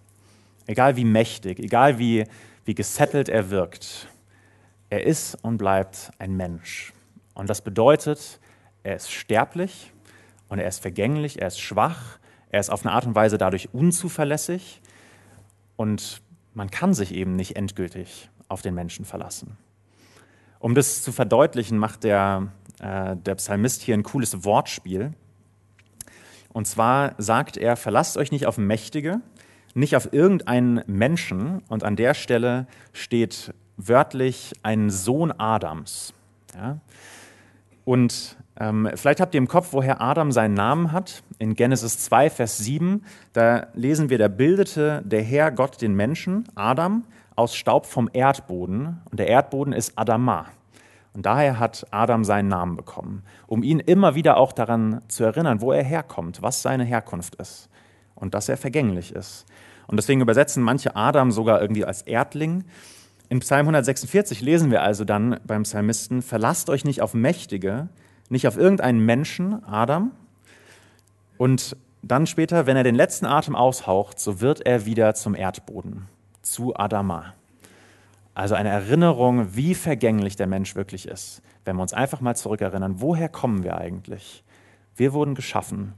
egal 0.67 0.97
wie 0.97 1.05
mächtig, 1.05 1.59
egal 1.59 1.99
wie, 1.99 2.25
wie 2.65 2.75
gesettelt 2.75 3.29
er 3.29 3.51
wirkt, 3.51 4.09
er 4.91 5.05
ist 5.05 5.37
und 5.43 5.59
bleibt 5.59 6.11
ein 6.19 6.37
Mensch. 6.37 6.93
Und 7.35 7.51
das 7.51 7.63
bedeutet, 7.63 8.41
er 8.83 8.97
ist 8.97 9.13
sterblich 9.13 9.93
und 10.49 10.59
er 10.59 10.69
ist 10.69 10.81
vergänglich, 10.81 11.41
er 11.41 11.49
ist 11.49 11.61
schwach, 11.61 12.19
er 12.51 12.61
ist 12.61 12.71
auf 12.71 12.85
eine 12.85 12.95
Art 12.95 13.07
und 13.07 13.15
Weise 13.15 13.39
dadurch 13.39 13.69
unzuverlässig 13.75 14.81
und 15.77 16.23
man 16.55 16.71
kann 16.71 16.95
sich 16.95 17.13
eben 17.13 17.37
nicht 17.37 17.57
endgültig 17.57 18.31
auf 18.49 18.63
den 18.63 18.75
Menschen 18.75 19.05
verlassen. 19.05 19.59
Um 20.59 20.75
das 20.75 21.03
zu 21.03 21.13
verdeutlichen, 21.13 21.79
macht 21.79 22.05
der, 22.05 22.49
äh, 22.81 23.17
der 23.17 23.35
Psalmist 23.35 23.83
hier 23.83 23.95
ein 23.95 24.03
cooles 24.03 24.45
Wortspiel. 24.45 25.13
Und 26.57 26.67
zwar 26.67 27.13
sagt 27.19 27.59
er, 27.59 27.77
verlasst 27.77 28.17
euch 28.17 28.33
nicht 28.33 28.47
auf 28.47 28.57
Mächtige, 28.57 29.21
nicht 29.75 29.95
auf 29.95 30.15
irgendeinen 30.15 30.83
Menschen. 30.87 31.63
Und 31.69 31.85
an 31.85 31.97
der 31.97 32.15
Stelle 32.15 32.67
steht 32.95 33.53
wörtlich 33.77 34.55
ein 34.63 34.89
Sohn 34.89 35.33
Adams. 35.33 36.15
Ja? 36.55 36.79
Und 37.85 38.39
ähm, 38.59 38.89
vielleicht 38.95 39.21
habt 39.21 39.35
ihr 39.35 39.39
im 39.39 39.49
Kopf, 39.49 39.75
woher 39.75 40.01
Adam 40.01 40.33
seinen 40.33 40.55
Namen 40.55 40.93
hat. 40.93 41.23
In 41.39 41.57
Genesis 41.57 41.99
2, 41.99 42.31
Vers 42.31 42.57
7, 42.57 43.05
da 43.35 43.67
lesen 43.75 44.09
wir, 44.09 44.17
da 44.17 44.29
bildete 44.29 45.03
der 45.05 45.23
Herr 45.23 45.51
Gott 45.51 45.83
den 45.83 45.93
Menschen, 45.93 46.49
Adam, 46.55 47.05
aus 47.35 47.55
Staub 47.55 47.85
vom 47.85 48.09
Erdboden. 48.15 49.03
Und 49.11 49.21
der 49.21 49.29
Erdboden 49.29 49.75
ist 49.75 49.93
Adama. 49.99 50.47
Und 51.17 51.25
daher 51.25 51.59
hat 51.59 51.87
Adam 51.93 52.25
seinen 52.25 52.49
Namen 52.49 52.77
bekommen, 52.77 53.23
um 53.47 53.63
ihn 53.63 53.81
immer 53.81 54.15
wieder 54.15 54.37
auch 54.37 54.53
daran 54.53 55.01
zu 55.09 55.25
erinnern, 55.25 55.63
wo 55.63 55.73
er 55.73 55.83
herkommt, 55.83 56.43
was 56.43 56.61
seine 56.61 56.85
Herkunft 56.85 57.37
ist 57.37 57.71
und 58.15 58.35
dass 58.35 58.51
er 58.51 58.59
vergänglich 58.59 59.15
ist. 59.15 59.47
Und 59.87 59.97
deswegen 59.97 60.21
übersetzen 60.21 60.63
manche 60.63 60.95
Adam 60.95 61.33
sogar 61.33 61.63
irgendwie 61.63 61.87
als 61.87 62.03
Erdling. 62.03 62.65
In 63.31 63.39
Psalm 63.39 63.63
146 63.63 64.43
lesen 64.43 64.71
wir 64.71 64.83
also 64.83 65.07
dann 65.07 65.41
beim 65.47 65.63
Psalmisten, 65.63 66.21
verlasst 66.21 66.69
euch 66.69 66.85
nicht 66.85 67.01
auf 67.01 67.15
Mächtige, 67.15 67.89
nicht 68.29 68.47
auf 68.47 68.59
irgendeinen 68.59 69.01
Menschen, 69.01 69.65
Adam. 69.65 70.11
Und 71.39 71.79
dann 72.03 72.27
später, 72.27 72.67
wenn 72.67 72.77
er 72.77 72.85
den 72.85 72.95
letzten 72.95 73.25
Atem 73.25 73.57
aushaucht, 73.57 74.21
so 74.21 74.43
wird 74.43 74.67
er 74.67 74.85
wieder 74.85 75.15
zum 75.15 75.35
Erdboden, 75.35 76.09
zu 76.43 76.77
Adama. 76.77 77.33
Also 78.37 78.55
eine 78.55 78.69
Erinnerung, 78.69 79.57
wie 79.57 79.75
vergänglich 79.75 80.37
der 80.37 80.47
Mensch 80.47 80.77
wirklich 80.77 81.09
ist. 81.09 81.41
Wenn 81.65 81.77
wir 81.77 81.81
uns 81.81 81.95
einfach 81.95 82.21
mal 82.21 82.37
zurückerinnern, 82.37 83.01
woher 83.01 83.31
kommen 83.31 83.63
wir 83.65 83.79
eigentlich? 83.79 84.45
Wir 84.95 85.15
wurden 85.15 85.35
geschaffen 85.35 85.95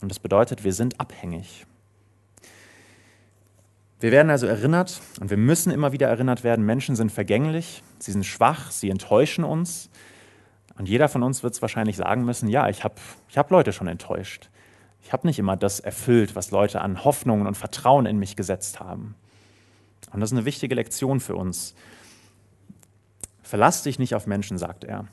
und 0.00 0.10
das 0.10 0.18
bedeutet, 0.18 0.64
wir 0.64 0.72
sind 0.72 0.98
abhängig. 0.98 1.66
Wir 4.00 4.12
werden 4.12 4.30
also 4.30 4.46
erinnert 4.46 5.02
und 5.20 5.28
wir 5.28 5.36
müssen 5.36 5.70
immer 5.70 5.92
wieder 5.92 6.08
erinnert 6.08 6.42
werden, 6.42 6.64
Menschen 6.64 6.96
sind 6.96 7.12
vergänglich, 7.12 7.82
sie 7.98 8.12
sind 8.12 8.24
schwach, 8.24 8.70
sie 8.70 8.88
enttäuschen 8.88 9.44
uns, 9.44 9.90
und 10.78 10.88
jeder 10.88 11.10
von 11.10 11.22
uns 11.22 11.42
wird 11.42 11.52
es 11.52 11.60
wahrscheinlich 11.60 11.98
sagen 11.98 12.24
müssen, 12.24 12.48
ja, 12.48 12.70
ich 12.70 12.82
habe 12.82 12.94
ich 13.28 13.36
hab 13.36 13.50
Leute 13.50 13.74
schon 13.74 13.88
enttäuscht. 13.88 14.48
Ich 15.02 15.12
habe 15.12 15.26
nicht 15.26 15.38
immer 15.38 15.56
das 15.56 15.80
erfüllt, 15.80 16.34
was 16.34 16.50
Leute 16.50 16.80
an 16.80 17.04
Hoffnungen 17.04 17.46
und 17.46 17.58
Vertrauen 17.58 18.06
in 18.06 18.18
mich 18.18 18.36
gesetzt 18.36 18.80
haben. 18.80 19.16
Und 20.12 20.20
das 20.20 20.30
ist 20.30 20.36
eine 20.36 20.46
wichtige 20.46 20.74
Lektion 20.74 21.20
für 21.20 21.36
uns. 21.36 21.74
Verlass 23.42 23.82
dich 23.82 23.98
nicht 23.98 24.14
auf 24.14 24.26
Menschen, 24.26 24.58
sagt 24.58 24.84
er. 24.84 25.06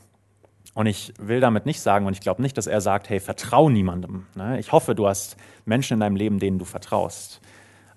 Und 0.74 0.86
ich 0.86 1.14
will 1.18 1.40
damit 1.40 1.64
nicht 1.64 1.80
sagen, 1.80 2.06
und 2.06 2.12
ich 2.12 2.20
glaube 2.20 2.42
nicht, 2.42 2.58
dass 2.58 2.66
er 2.66 2.82
sagt, 2.82 3.08
hey, 3.08 3.18
vertrau 3.18 3.70
niemandem. 3.70 4.26
Ne? 4.34 4.58
Ich 4.58 4.72
hoffe, 4.72 4.94
du 4.94 5.08
hast 5.08 5.36
Menschen 5.64 5.94
in 5.94 6.00
deinem 6.00 6.16
Leben, 6.16 6.38
denen 6.38 6.58
du 6.58 6.66
vertraust. 6.66 7.40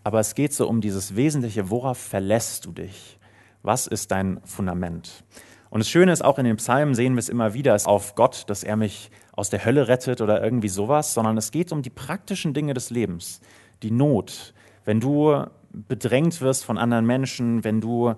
Aber 0.04 0.22
es 0.22 0.34
geht 0.34 0.54
so 0.54 0.68
um 0.68 0.80
dieses 0.80 1.18
Wesentliche, 1.18 1.70
worauf 1.70 1.98
verlässt 1.98 2.66
du 2.66 2.72
dich? 2.72 3.20
Was 3.64 3.86
ist 3.86 4.12
dein 4.12 4.40
Fundament? 4.46 5.26
Und 5.70 5.80
das 5.80 5.90
Schöne 5.90 6.12
ist, 6.12 6.24
auch 6.24 6.40
in 6.40 6.46
den 6.46 6.56
Psalmen 6.56 6.96
sehen 6.96 7.16
wir 7.16 7.20
es 7.20 7.30
immer 7.30 7.54
wieder, 7.54 7.76
es 7.76 7.84
ist 7.84 7.88
auf 7.88 8.16
Gott, 8.16 8.46
dass 8.48 8.64
er 8.64 8.78
mich 8.78 9.12
aus 9.34 9.50
der 9.50 9.66
Hölle 9.66 9.88
rettet 9.88 10.22
oder 10.22 10.42
irgendwie 10.42 10.70
sowas, 10.70 11.14
sondern 11.14 11.38
es 11.38 11.52
geht 11.52 11.72
um 11.72 11.82
die 11.82 11.90
praktischen 11.90 12.54
Dinge 12.54 12.74
des 12.74 12.90
Lebens, 12.90 13.42
die 13.84 13.92
Not. 13.92 14.54
Wenn 14.86 15.00
du 15.00 15.46
bedrängt 15.88 16.42
wirst 16.42 16.66
von 16.66 16.78
anderen 16.78 17.06
Menschen, 17.06 17.64
wenn 17.64 17.82
du 17.82 18.16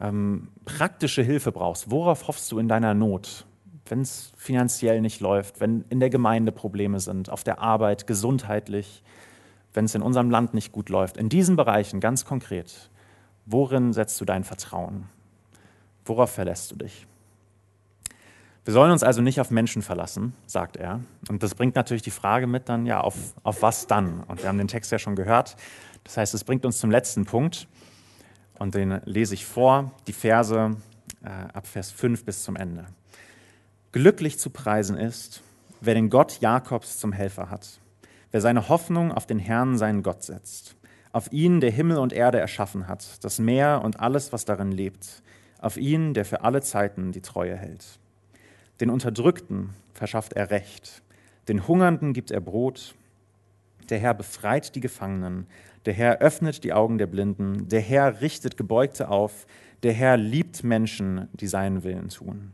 ähm, 0.00 0.48
praktische 0.64 1.22
Hilfe 1.22 1.52
brauchst, 1.52 1.90
worauf 1.90 2.28
hoffst 2.28 2.50
du 2.52 2.58
in 2.58 2.68
deiner 2.68 2.94
Not? 2.94 3.46
Wenn 3.86 4.00
es 4.00 4.32
finanziell 4.36 5.00
nicht 5.00 5.20
läuft, 5.20 5.60
wenn 5.60 5.84
in 5.88 6.00
der 6.00 6.10
Gemeinde 6.10 6.52
Probleme 6.52 7.00
sind, 7.00 7.30
auf 7.30 7.44
der 7.44 7.60
Arbeit, 7.60 8.06
gesundheitlich, 8.06 9.02
wenn 9.74 9.84
es 9.84 9.94
in 9.94 10.02
unserem 10.02 10.30
Land 10.30 10.54
nicht 10.54 10.72
gut 10.72 10.88
läuft, 10.88 11.16
in 11.16 11.28
diesen 11.28 11.56
Bereichen 11.56 12.00
ganz 12.00 12.24
konkret, 12.24 12.90
worin 13.46 13.92
setzt 13.92 14.20
du 14.20 14.24
dein 14.24 14.44
Vertrauen? 14.44 15.08
Worauf 16.04 16.30
verlässt 16.30 16.72
du 16.72 16.76
dich? 16.76 17.06
Wir 18.64 18.72
sollen 18.72 18.92
uns 18.92 19.02
also 19.02 19.22
nicht 19.22 19.40
auf 19.40 19.50
Menschen 19.50 19.82
verlassen, 19.82 20.34
sagt 20.46 20.76
er. 20.76 21.00
Und 21.28 21.42
das 21.42 21.56
bringt 21.56 21.74
natürlich 21.74 22.02
die 22.02 22.12
Frage 22.12 22.46
mit 22.46 22.68
dann, 22.68 22.86
ja, 22.86 23.00
auf, 23.00 23.16
auf 23.42 23.60
was 23.60 23.88
dann? 23.88 24.22
Und 24.28 24.40
wir 24.40 24.48
haben 24.48 24.58
den 24.58 24.68
Text 24.68 24.92
ja 24.92 25.00
schon 25.00 25.16
gehört. 25.16 25.56
Das 26.04 26.16
heißt, 26.16 26.34
es 26.34 26.44
bringt 26.44 26.64
uns 26.64 26.78
zum 26.78 26.90
letzten 26.90 27.24
Punkt. 27.24 27.68
Und 28.58 28.74
den 28.74 29.00
lese 29.04 29.34
ich 29.34 29.44
vor, 29.44 29.92
die 30.06 30.12
Verse 30.12 30.76
äh, 31.22 31.28
ab 31.28 31.66
Vers 31.66 31.90
5 31.90 32.24
bis 32.24 32.42
zum 32.42 32.56
Ende. 32.56 32.86
Glücklich 33.92 34.38
zu 34.38 34.50
preisen 34.50 34.96
ist, 34.96 35.42
wer 35.80 35.94
den 35.94 36.10
Gott 36.10 36.40
Jakobs 36.40 36.98
zum 36.98 37.12
Helfer 37.12 37.50
hat, 37.50 37.80
wer 38.30 38.40
seine 38.40 38.68
Hoffnung 38.68 39.12
auf 39.12 39.26
den 39.26 39.38
Herrn, 39.38 39.76
seinen 39.76 40.02
Gott 40.02 40.22
setzt, 40.22 40.76
auf 41.12 41.32
ihn, 41.32 41.60
der 41.60 41.70
Himmel 41.70 41.98
und 41.98 42.12
Erde 42.12 42.38
erschaffen 42.38 42.88
hat, 42.88 43.22
das 43.24 43.38
Meer 43.38 43.82
und 43.84 44.00
alles, 44.00 44.32
was 44.32 44.44
darin 44.44 44.72
lebt 44.72 45.22
auf 45.62 45.76
ihn, 45.76 46.12
der 46.12 46.24
für 46.24 46.42
alle 46.42 46.60
Zeiten 46.60 47.12
die 47.12 47.22
Treue 47.22 47.56
hält. 47.56 48.00
Den 48.80 48.90
Unterdrückten 48.90 49.70
verschafft 49.94 50.32
er 50.32 50.50
Recht, 50.50 51.02
den 51.48 51.66
Hungernden 51.66 52.12
gibt 52.12 52.30
er 52.30 52.40
Brot. 52.40 52.94
Der 53.88 53.98
Herr 53.98 54.14
befreit 54.14 54.74
die 54.74 54.80
Gefangenen, 54.80 55.46
der 55.86 55.94
Herr 55.94 56.18
öffnet 56.18 56.64
die 56.64 56.72
Augen 56.72 56.98
der 56.98 57.06
Blinden, 57.06 57.68
der 57.68 57.80
Herr 57.80 58.20
richtet 58.20 58.56
Gebeugte 58.56 59.08
auf, 59.08 59.46
der 59.82 59.92
Herr 59.92 60.16
liebt 60.16 60.62
Menschen, 60.62 61.28
die 61.32 61.46
seinen 61.46 61.82
Willen 61.82 62.08
tun. 62.08 62.52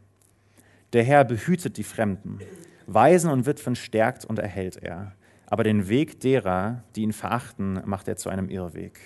Der 0.92 1.04
Herr 1.04 1.24
behütet 1.24 1.76
die 1.76 1.84
Fremden, 1.84 2.38
Waisen 2.86 3.30
und 3.30 3.44
Witwen 3.44 3.76
stärkt 3.76 4.24
und 4.24 4.38
erhält 4.38 4.82
er, 4.82 5.12
aber 5.46 5.64
den 5.64 5.88
Weg 5.88 6.20
derer, 6.20 6.82
die 6.96 7.02
ihn 7.02 7.12
verachten, 7.12 7.80
macht 7.84 8.08
er 8.08 8.16
zu 8.16 8.30
einem 8.30 8.48
Irrweg. 8.48 8.98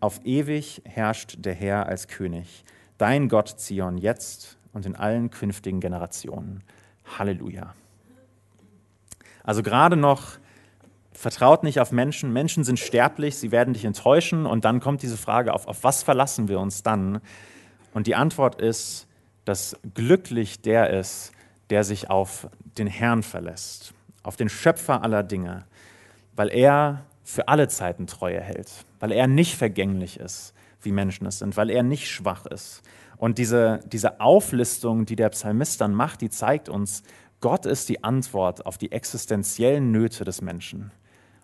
Auf 0.00 0.20
ewig 0.24 0.82
herrscht 0.84 1.36
der 1.40 1.54
Herr 1.54 1.86
als 1.86 2.08
König 2.08 2.64
dein 3.02 3.28
Gott 3.28 3.48
Zion 3.58 3.98
jetzt 3.98 4.58
und 4.72 4.86
in 4.86 4.94
allen 4.94 5.30
künftigen 5.30 5.80
Generationen. 5.80 6.62
Halleluja. 7.18 7.74
Also 9.42 9.64
gerade 9.64 9.96
noch, 9.96 10.38
vertraut 11.22 11.62
nicht 11.62 11.78
auf 11.78 11.92
Menschen. 11.92 12.32
Menschen 12.32 12.64
sind 12.64 12.80
sterblich, 12.80 13.36
sie 13.36 13.52
werden 13.52 13.74
dich 13.74 13.84
enttäuschen. 13.84 14.44
Und 14.44 14.64
dann 14.64 14.80
kommt 14.80 15.02
diese 15.02 15.16
Frage 15.16 15.54
auf, 15.54 15.68
auf 15.68 15.84
was 15.84 16.02
verlassen 16.02 16.48
wir 16.48 16.58
uns 16.58 16.82
dann? 16.82 17.20
Und 17.94 18.08
die 18.08 18.16
Antwort 18.16 18.60
ist, 18.60 19.06
dass 19.44 19.76
glücklich 19.94 20.62
der 20.62 20.90
ist, 20.90 21.30
der 21.70 21.84
sich 21.84 22.10
auf 22.10 22.48
den 22.76 22.88
Herrn 22.88 23.22
verlässt, 23.22 23.94
auf 24.24 24.34
den 24.34 24.48
Schöpfer 24.48 25.04
aller 25.04 25.22
Dinge, 25.22 25.64
weil 26.34 26.48
er 26.48 27.04
für 27.22 27.46
alle 27.46 27.68
Zeiten 27.68 28.08
Treue 28.08 28.40
hält, 28.40 28.84
weil 28.98 29.12
er 29.12 29.28
nicht 29.28 29.56
vergänglich 29.56 30.18
ist, 30.18 30.54
wie 30.80 30.90
Menschen 30.90 31.24
es 31.26 31.38
sind, 31.38 31.56
weil 31.56 31.70
er 31.70 31.84
nicht 31.84 32.10
schwach 32.10 32.46
ist. 32.46 32.82
Und 33.16 33.38
diese, 33.38 33.78
diese 33.86 34.18
Auflistung, 34.20 35.06
die 35.06 35.14
der 35.14 35.28
Psalmist 35.28 35.80
dann 35.80 35.94
macht, 35.94 36.20
die 36.20 36.30
zeigt 36.30 36.68
uns, 36.68 37.04
Gott 37.40 37.64
ist 37.64 37.88
die 37.88 38.02
Antwort 38.02 38.66
auf 38.66 38.76
die 38.76 38.90
existenziellen 38.90 39.92
Nöte 39.92 40.24
des 40.24 40.42
Menschen. 40.42 40.90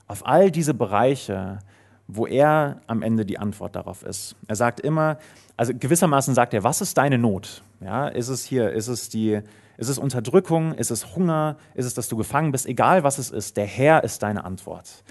Auf 0.08 0.26
all 0.26 0.50
diese 0.50 0.74
Bereiche, 0.74 1.60
wo 2.08 2.26
er 2.26 2.80
am 2.86 3.02
Ende 3.02 3.26
die 3.26 3.38
Antwort 3.38 3.76
darauf 3.76 4.02
ist. 4.02 4.34
Er 4.48 4.56
sagt 4.56 4.80
immer, 4.80 5.18
also 5.56 5.74
gewissermaßen 5.74 6.34
sagt 6.34 6.54
er, 6.54 6.64
was 6.64 6.80
ist 6.80 6.96
deine 6.96 7.18
Not? 7.18 7.62
Ja, 7.80 8.08
ist 8.08 8.28
es 8.28 8.44
hier, 8.44 8.72
ist 8.72 8.88
es 8.88 9.10
die, 9.10 9.40
ist 9.76 9.88
es 9.88 9.98
Unterdrückung, 9.98 10.72
ist 10.74 10.90
es 10.90 11.14
Hunger, 11.14 11.56
ist 11.74 11.84
es, 11.84 11.94
dass 11.94 12.08
du 12.08 12.16
gefangen 12.16 12.50
bist? 12.50 12.66
Egal 12.66 13.04
was 13.04 13.18
es 13.18 13.30
ist, 13.30 13.56
der 13.56 13.66
Herr 13.66 14.02
ist 14.02 14.22
deine 14.22 14.44
Antwort. 14.44 15.04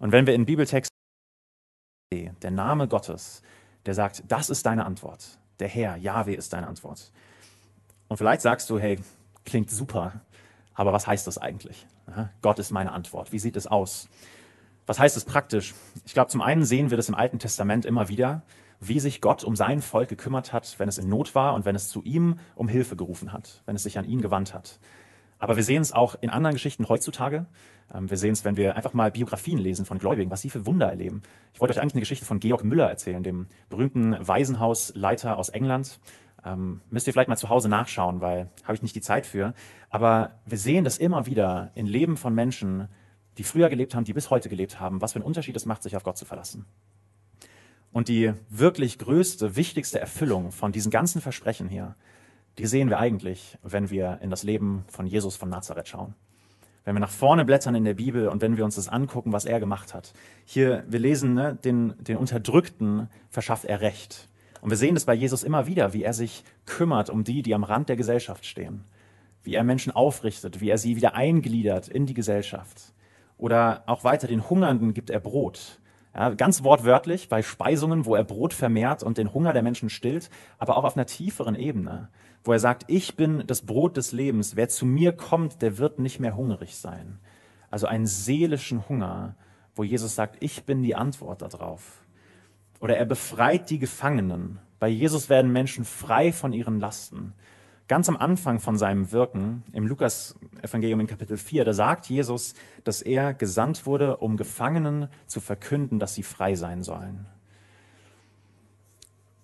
Und 0.00 0.10
wenn 0.10 0.26
wir 0.26 0.34
in 0.34 0.44
Bibeltext 0.44 0.90
der 2.12 2.50
Name 2.50 2.88
Gottes, 2.88 3.42
der 3.86 3.94
sagt, 3.94 4.24
das 4.28 4.50
ist 4.50 4.66
deine 4.66 4.84
Antwort. 4.84 5.38
Der 5.60 5.68
Herr, 5.68 5.96
Yahweh 5.96 6.34
ist 6.34 6.52
deine 6.52 6.66
Antwort. 6.66 7.12
Und 8.08 8.16
vielleicht 8.16 8.42
sagst 8.42 8.68
du, 8.68 8.78
hey, 8.78 8.98
klingt 9.44 9.70
super, 9.70 10.20
Aber 10.74 10.92
was 10.92 11.06
heißt 11.06 11.26
das 11.26 11.38
eigentlich? 11.38 11.86
Gott 12.40 12.58
ist 12.58 12.70
meine 12.70 12.92
Antwort. 12.92 13.32
Wie 13.32 13.38
sieht 13.38 13.56
es 13.56 13.66
aus? 13.66 14.08
Was 14.86 14.98
heißt 14.98 15.16
es 15.16 15.24
praktisch? 15.24 15.74
Ich 16.04 16.14
glaube, 16.14 16.30
zum 16.30 16.42
einen 16.42 16.64
sehen 16.64 16.90
wir 16.90 16.96
das 16.96 17.08
im 17.08 17.14
Alten 17.14 17.38
Testament 17.38 17.84
immer 17.84 18.08
wieder, 18.08 18.42
wie 18.80 18.98
sich 18.98 19.20
Gott 19.20 19.44
um 19.44 19.54
sein 19.54 19.80
Volk 19.80 20.08
gekümmert 20.08 20.52
hat, 20.52 20.78
wenn 20.78 20.88
es 20.88 20.98
in 20.98 21.08
Not 21.08 21.34
war 21.34 21.54
und 21.54 21.64
wenn 21.64 21.76
es 21.76 21.88
zu 21.88 22.02
ihm 22.02 22.38
um 22.56 22.68
Hilfe 22.68 22.96
gerufen 22.96 23.32
hat, 23.32 23.62
wenn 23.64 23.76
es 23.76 23.84
sich 23.84 23.96
an 23.98 24.04
ihn 24.04 24.20
gewandt 24.20 24.54
hat. 24.54 24.80
Aber 25.38 25.56
wir 25.56 25.64
sehen 25.64 25.82
es 25.82 25.92
auch 25.92 26.16
in 26.20 26.30
anderen 26.30 26.54
Geschichten 26.54 26.88
heutzutage. 26.88 27.46
Ähm, 27.92 28.10
wir 28.10 28.16
sehen 28.16 28.32
es, 28.32 28.44
wenn 28.44 28.56
wir 28.56 28.76
einfach 28.76 28.92
mal 28.92 29.10
Biografien 29.10 29.58
lesen 29.58 29.84
von 29.84 29.98
Gläubigen, 29.98 30.30
was 30.30 30.40
sie 30.40 30.50
für 30.50 30.66
Wunder 30.66 30.88
erleben. 30.88 31.22
Ich 31.52 31.60
wollte 31.60 31.74
euch 31.74 31.80
eigentlich 31.80 31.94
eine 31.94 32.02
Geschichte 32.02 32.24
von 32.24 32.38
Georg 32.38 32.62
Müller 32.62 32.88
erzählen, 32.88 33.22
dem 33.22 33.46
berühmten 33.68 34.16
Waisenhausleiter 34.20 35.36
aus 35.36 35.48
England. 35.48 35.98
Ähm, 36.44 36.80
müsst 36.90 37.06
ihr 37.06 37.12
vielleicht 37.12 37.28
mal 37.28 37.36
zu 37.36 37.48
Hause 37.48 37.68
nachschauen, 37.68 38.20
weil 38.20 38.50
habe 38.64 38.74
ich 38.74 38.82
nicht 38.82 38.96
die 38.96 39.00
Zeit 39.00 39.26
für. 39.26 39.54
Aber 39.90 40.40
wir 40.46 40.58
sehen 40.58 40.84
das 40.84 40.98
immer 40.98 41.26
wieder 41.26 41.70
in 41.74 41.86
Leben 41.86 42.16
von 42.16 42.34
Menschen, 42.34 42.88
die 43.38 43.44
früher 43.44 43.68
gelebt 43.68 43.94
haben, 43.94 44.04
die 44.04 44.12
bis 44.12 44.30
heute 44.30 44.48
gelebt 44.48 44.80
haben, 44.80 45.00
was 45.00 45.12
für 45.12 45.16
einen 45.16 45.26
Unterschied 45.26 45.56
es 45.56 45.66
macht, 45.66 45.82
sich 45.82 45.96
auf 45.96 46.02
Gott 46.02 46.18
zu 46.18 46.24
verlassen. 46.24 46.66
Und 47.92 48.08
die 48.08 48.32
wirklich 48.48 48.98
größte, 48.98 49.56
wichtigste 49.56 50.00
Erfüllung 50.00 50.50
von 50.50 50.72
diesen 50.72 50.90
ganzen 50.90 51.20
Versprechen 51.20 51.68
hier, 51.68 51.94
die 52.58 52.66
sehen 52.66 52.90
wir 52.90 52.98
eigentlich, 52.98 53.58
wenn 53.62 53.90
wir 53.90 54.18
in 54.20 54.30
das 54.30 54.42
Leben 54.42 54.84
von 54.88 55.06
Jesus 55.06 55.36
von 55.36 55.48
Nazareth 55.48 55.88
schauen. 55.88 56.14
Wenn 56.84 56.96
wir 56.96 57.00
nach 57.00 57.10
vorne 57.10 57.44
blättern 57.44 57.74
in 57.74 57.84
der 57.84 57.94
Bibel 57.94 58.28
und 58.28 58.42
wenn 58.42 58.56
wir 58.56 58.64
uns 58.64 58.74
das 58.74 58.88
angucken, 58.88 59.32
was 59.32 59.44
er 59.44 59.60
gemacht 59.60 59.94
hat. 59.94 60.12
Hier, 60.44 60.84
wir 60.88 60.98
lesen, 60.98 61.34
ne, 61.34 61.54
den, 61.54 61.94
den 61.98 62.16
Unterdrückten 62.16 63.08
verschafft 63.30 63.64
er 63.64 63.80
Recht. 63.80 64.28
Und 64.62 64.70
wir 64.70 64.76
sehen 64.76 64.94
das 64.94 65.04
bei 65.04 65.14
Jesus 65.14 65.42
immer 65.42 65.66
wieder, 65.66 65.92
wie 65.92 66.04
er 66.04 66.14
sich 66.14 66.44
kümmert 66.66 67.10
um 67.10 67.24
die, 67.24 67.42
die 67.42 67.54
am 67.54 67.64
Rand 67.64 67.88
der 67.88 67.96
Gesellschaft 67.96 68.46
stehen. 68.46 68.84
Wie 69.42 69.56
er 69.56 69.64
Menschen 69.64 69.90
aufrichtet, 69.92 70.60
wie 70.60 70.70
er 70.70 70.78
sie 70.78 70.94
wieder 70.94 71.16
eingliedert 71.16 71.88
in 71.88 72.06
die 72.06 72.14
Gesellschaft. 72.14 72.94
Oder 73.38 73.82
auch 73.86 74.04
weiter, 74.04 74.28
den 74.28 74.48
Hungernden 74.48 74.94
gibt 74.94 75.10
er 75.10 75.18
Brot. 75.18 75.80
Ja, 76.14 76.30
ganz 76.30 76.62
wortwörtlich 76.62 77.28
bei 77.28 77.42
Speisungen, 77.42 78.06
wo 78.06 78.14
er 78.14 78.22
Brot 78.22 78.54
vermehrt 78.54 79.02
und 79.02 79.18
den 79.18 79.34
Hunger 79.34 79.52
der 79.52 79.64
Menschen 79.64 79.90
stillt, 79.90 80.30
aber 80.58 80.76
auch 80.76 80.84
auf 80.84 80.96
einer 80.96 81.06
tieferen 81.06 81.56
Ebene, 81.56 82.08
wo 82.44 82.52
er 82.52 82.60
sagt, 82.60 82.84
ich 82.86 83.16
bin 83.16 83.42
das 83.48 83.62
Brot 83.62 83.96
des 83.96 84.12
Lebens. 84.12 84.54
Wer 84.54 84.68
zu 84.68 84.86
mir 84.86 85.10
kommt, 85.10 85.60
der 85.60 85.78
wird 85.78 85.98
nicht 85.98 86.20
mehr 86.20 86.36
hungrig 86.36 86.76
sein. 86.76 87.18
Also 87.68 87.88
einen 87.88 88.06
seelischen 88.06 88.88
Hunger, 88.88 89.34
wo 89.74 89.82
Jesus 89.82 90.14
sagt, 90.14 90.36
ich 90.38 90.62
bin 90.62 90.84
die 90.84 90.94
Antwort 90.94 91.42
darauf. 91.42 92.04
Oder 92.82 92.96
er 92.96 93.04
befreit 93.04 93.70
die 93.70 93.78
Gefangenen. 93.78 94.58
Bei 94.80 94.88
Jesus 94.88 95.30
werden 95.30 95.52
Menschen 95.52 95.84
frei 95.84 96.32
von 96.32 96.52
ihren 96.52 96.80
Lasten. 96.80 97.32
Ganz 97.86 98.08
am 98.08 98.16
Anfang 98.16 98.58
von 98.58 98.76
seinem 98.76 99.12
Wirken, 99.12 99.62
im 99.72 99.86
Lukas-Evangelium 99.86 100.98
in 100.98 101.06
Kapitel 101.06 101.36
4, 101.36 101.64
da 101.64 101.74
sagt 101.74 102.06
Jesus, 102.06 102.54
dass 102.82 103.00
er 103.00 103.34
gesandt 103.34 103.86
wurde, 103.86 104.16
um 104.16 104.36
Gefangenen 104.36 105.06
zu 105.26 105.40
verkünden, 105.40 106.00
dass 106.00 106.14
sie 106.14 106.24
frei 106.24 106.56
sein 106.56 106.82
sollen. 106.82 107.26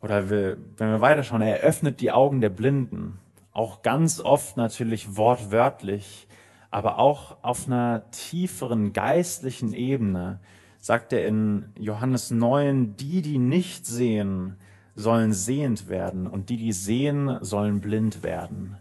Oder 0.01 0.31
wenn 0.31 0.59
wir 0.77 1.01
weiterschauen, 1.01 1.43
er 1.43 1.61
öffnet 1.61 2.01
die 2.01 2.11
Augen 2.11 2.41
der 2.41 2.51
Blinden. 2.51 3.21
Auch 3.53 3.83
ganz 3.83 4.19
oft 4.19 4.57
natürlich 4.57 5.17
wortwörtlich, 5.17 6.27
aber 6.73 6.99
auch 6.99 7.37
auf 7.43 7.69
einer 7.69 8.11
tieferen 8.11 8.93
geistlichen 8.93 9.75
Ebene 9.75 10.41
sagt 10.89 11.13
er 11.13 11.27
in 11.27 11.67
Johannes 11.79 12.31
9, 12.31 12.97
die, 12.97 13.21
die 13.21 13.37
nicht 13.37 13.85
sehen, 13.85 14.57
sollen 14.95 15.35
sehend 15.35 15.91
werden 15.91 16.27
und 16.27 16.49
die, 16.49 16.57
die 16.57 16.73
sehen, 16.73 17.37
sollen 17.43 17.83
blind 17.83 18.23
werden. 18.23 18.79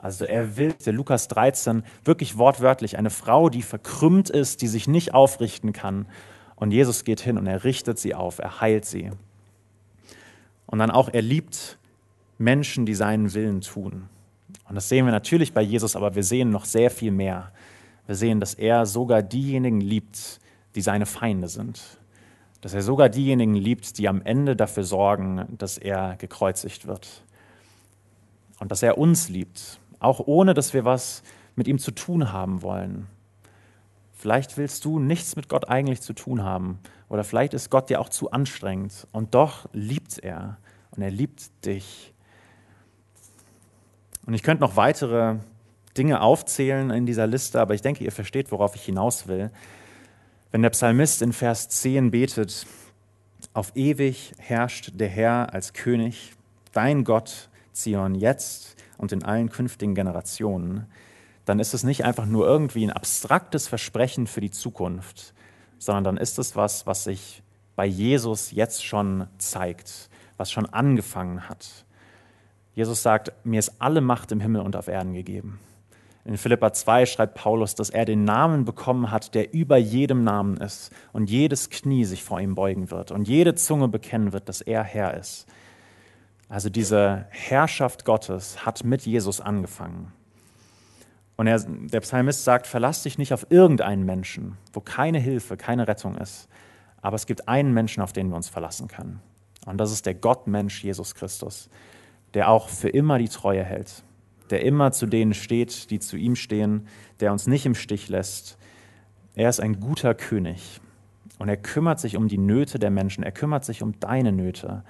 Also 0.00 0.24
er 0.24 0.56
will, 0.56 0.72
der 0.86 0.94
Lukas 0.94 1.28
13, 1.28 1.82
wirklich 2.02 2.38
wortwörtlich, 2.38 2.96
eine 2.96 3.10
Frau, 3.10 3.50
die 3.50 3.60
verkrümmt 3.60 4.30
ist, 4.30 4.62
die 4.62 4.68
sich 4.68 4.88
nicht 4.88 5.12
aufrichten 5.12 5.74
kann. 5.74 6.06
Und 6.56 6.70
Jesus 6.70 7.04
geht 7.04 7.20
hin 7.20 7.36
und 7.36 7.46
er 7.46 7.62
richtet 7.62 7.98
sie 7.98 8.14
auf, 8.14 8.38
er 8.38 8.62
heilt 8.62 8.86
sie. 8.86 9.10
Und 10.64 10.78
dann 10.78 10.90
auch, 10.90 11.10
er 11.12 11.20
liebt 11.20 11.76
Menschen, 12.38 12.86
die 12.86 12.94
seinen 12.94 13.34
Willen 13.34 13.60
tun. 13.60 14.08
Und 14.66 14.76
das 14.76 14.88
sehen 14.88 15.04
wir 15.04 15.12
natürlich 15.12 15.52
bei 15.52 15.60
Jesus, 15.60 15.94
aber 15.94 16.14
wir 16.14 16.22
sehen 16.22 16.48
noch 16.48 16.64
sehr 16.64 16.90
viel 16.90 17.12
mehr. 17.12 17.52
Wir 18.06 18.14
sehen, 18.14 18.40
dass 18.40 18.54
er 18.54 18.86
sogar 18.86 19.22
diejenigen 19.22 19.82
liebt, 19.82 20.40
die 20.74 20.82
seine 20.82 21.06
Feinde 21.06 21.48
sind 21.48 21.80
dass 22.64 22.72
er 22.72 22.80
sogar 22.80 23.10
diejenigen 23.10 23.56
liebt, 23.56 23.98
die 23.98 24.08
am 24.08 24.22
Ende 24.22 24.56
dafür 24.56 24.84
sorgen, 24.84 25.44
dass 25.58 25.76
er 25.76 26.16
gekreuzigt 26.16 26.86
wird. 26.86 27.22
Und 28.58 28.72
dass 28.72 28.82
er 28.82 28.96
uns 28.96 29.28
liebt, 29.28 29.80
auch 29.98 30.18
ohne 30.18 30.54
dass 30.54 30.72
wir 30.72 30.86
was 30.86 31.22
mit 31.56 31.68
ihm 31.68 31.78
zu 31.78 31.90
tun 31.90 32.32
haben 32.32 32.62
wollen. 32.62 33.06
Vielleicht 34.14 34.56
willst 34.56 34.86
du 34.86 34.98
nichts 34.98 35.36
mit 35.36 35.50
Gott 35.50 35.68
eigentlich 35.68 36.00
zu 36.00 36.14
tun 36.14 36.42
haben 36.42 36.78
oder 37.10 37.22
vielleicht 37.22 37.52
ist 37.52 37.68
Gott 37.68 37.90
dir 37.90 38.00
auch 38.00 38.08
zu 38.08 38.30
anstrengend 38.30 39.08
und 39.12 39.34
doch 39.34 39.68
liebt 39.74 40.20
er 40.20 40.56
und 40.92 41.02
er 41.02 41.10
liebt 41.10 41.66
dich. 41.66 42.14
Und 44.24 44.32
ich 44.32 44.42
könnte 44.42 44.62
noch 44.62 44.76
weitere 44.76 45.36
Dinge 45.98 46.22
aufzählen 46.22 46.88
in 46.88 47.04
dieser 47.04 47.26
Liste, 47.26 47.60
aber 47.60 47.74
ich 47.74 47.82
denke, 47.82 48.04
ihr 48.04 48.12
versteht, 48.12 48.50
worauf 48.52 48.74
ich 48.74 48.86
hinaus 48.86 49.28
will. 49.28 49.50
Wenn 50.54 50.62
der 50.62 50.70
Psalmist 50.70 51.20
in 51.20 51.32
Vers 51.32 51.68
10 51.68 52.12
betet, 52.12 52.64
auf 53.54 53.72
ewig 53.74 54.34
herrscht 54.38 54.92
der 54.94 55.08
Herr 55.08 55.52
als 55.52 55.72
König, 55.72 56.34
dein 56.70 57.02
Gott, 57.02 57.48
Zion, 57.72 58.14
jetzt 58.14 58.76
und 58.96 59.10
in 59.10 59.24
allen 59.24 59.50
künftigen 59.50 59.96
Generationen, 59.96 60.86
dann 61.44 61.58
ist 61.58 61.74
es 61.74 61.82
nicht 61.82 62.04
einfach 62.04 62.26
nur 62.26 62.46
irgendwie 62.46 62.84
ein 62.84 62.92
abstraktes 62.92 63.66
Versprechen 63.66 64.28
für 64.28 64.40
die 64.40 64.52
Zukunft, 64.52 65.34
sondern 65.80 66.04
dann 66.04 66.16
ist 66.18 66.38
es 66.38 66.54
was, 66.54 66.86
was 66.86 67.02
sich 67.02 67.42
bei 67.74 67.86
Jesus 67.86 68.52
jetzt 68.52 68.84
schon 68.84 69.26
zeigt, 69.38 70.08
was 70.36 70.52
schon 70.52 70.66
angefangen 70.66 71.48
hat. 71.48 71.84
Jesus 72.76 73.02
sagt, 73.02 73.32
mir 73.44 73.58
ist 73.58 73.72
alle 73.80 74.00
Macht 74.00 74.30
im 74.30 74.38
Himmel 74.38 74.62
und 74.62 74.76
auf 74.76 74.86
Erden 74.86 75.14
gegeben. 75.14 75.58
In 76.24 76.38
Philippa 76.38 76.72
2 76.72 77.04
schreibt 77.04 77.34
Paulus, 77.34 77.74
dass 77.74 77.90
er 77.90 78.06
den 78.06 78.24
Namen 78.24 78.64
bekommen 78.64 79.10
hat, 79.10 79.34
der 79.34 79.52
über 79.52 79.76
jedem 79.76 80.24
Namen 80.24 80.56
ist 80.56 80.90
und 81.12 81.28
jedes 81.28 81.68
Knie 81.68 82.06
sich 82.06 82.24
vor 82.24 82.40
ihm 82.40 82.54
beugen 82.54 82.90
wird 82.90 83.10
und 83.10 83.28
jede 83.28 83.54
Zunge 83.54 83.88
bekennen 83.88 84.32
wird, 84.32 84.48
dass 84.48 84.62
er 84.62 84.82
Herr 84.82 85.14
ist. 85.14 85.46
Also 86.48 86.70
diese 86.70 87.26
Herrschaft 87.28 88.06
Gottes 88.06 88.64
hat 88.64 88.84
mit 88.84 89.02
Jesus 89.02 89.40
angefangen. 89.40 90.12
Und 91.36 91.46
er, 91.46 91.58
der 91.58 92.00
Psalmist 92.00 92.44
sagt, 92.44 92.66
verlass 92.66 93.02
dich 93.02 93.18
nicht 93.18 93.34
auf 93.34 93.46
irgendeinen 93.50 94.06
Menschen, 94.06 94.56
wo 94.72 94.80
keine 94.80 95.18
Hilfe, 95.18 95.56
keine 95.56 95.88
Rettung 95.88 96.16
ist. 96.16 96.48
Aber 97.02 97.16
es 97.16 97.26
gibt 97.26 97.48
einen 97.48 97.74
Menschen, 97.74 98.02
auf 98.02 98.14
den 98.14 98.28
wir 98.28 98.36
uns 98.36 98.48
verlassen 98.48 98.88
können. 98.88 99.20
Und 99.66 99.78
das 99.78 99.92
ist 99.92 100.06
der 100.06 100.14
Gottmensch 100.14 100.82
Jesus 100.84 101.14
Christus, 101.14 101.68
der 102.32 102.48
auch 102.48 102.68
für 102.68 102.88
immer 102.88 103.18
die 103.18 103.28
Treue 103.28 103.64
hält 103.64 104.04
der 104.50 104.64
immer 104.64 104.92
zu 104.92 105.06
denen 105.06 105.34
steht, 105.34 105.90
die 105.90 105.98
zu 105.98 106.16
ihm 106.16 106.36
stehen, 106.36 106.86
der 107.20 107.32
uns 107.32 107.46
nicht 107.46 107.66
im 107.66 107.74
Stich 107.74 108.08
lässt. 108.08 108.58
Er 109.34 109.48
ist 109.48 109.60
ein 109.60 109.80
guter 109.80 110.14
König 110.14 110.80
und 111.38 111.48
er 111.48 111.56
kümmert 111.56 111.98
sich 111.98 112.16
um 112.16 112.28
die 112.28 112.38
Nöte 112.38 112.78
der 112.78 112.90
Menschen, 112.90 113.24
er 113.24 113.32
kümmert 113.32 113.64
sich 113.64 113.82
um 113.82 113.98
deine 114.00 114.32
Nöte. 114.32 114.84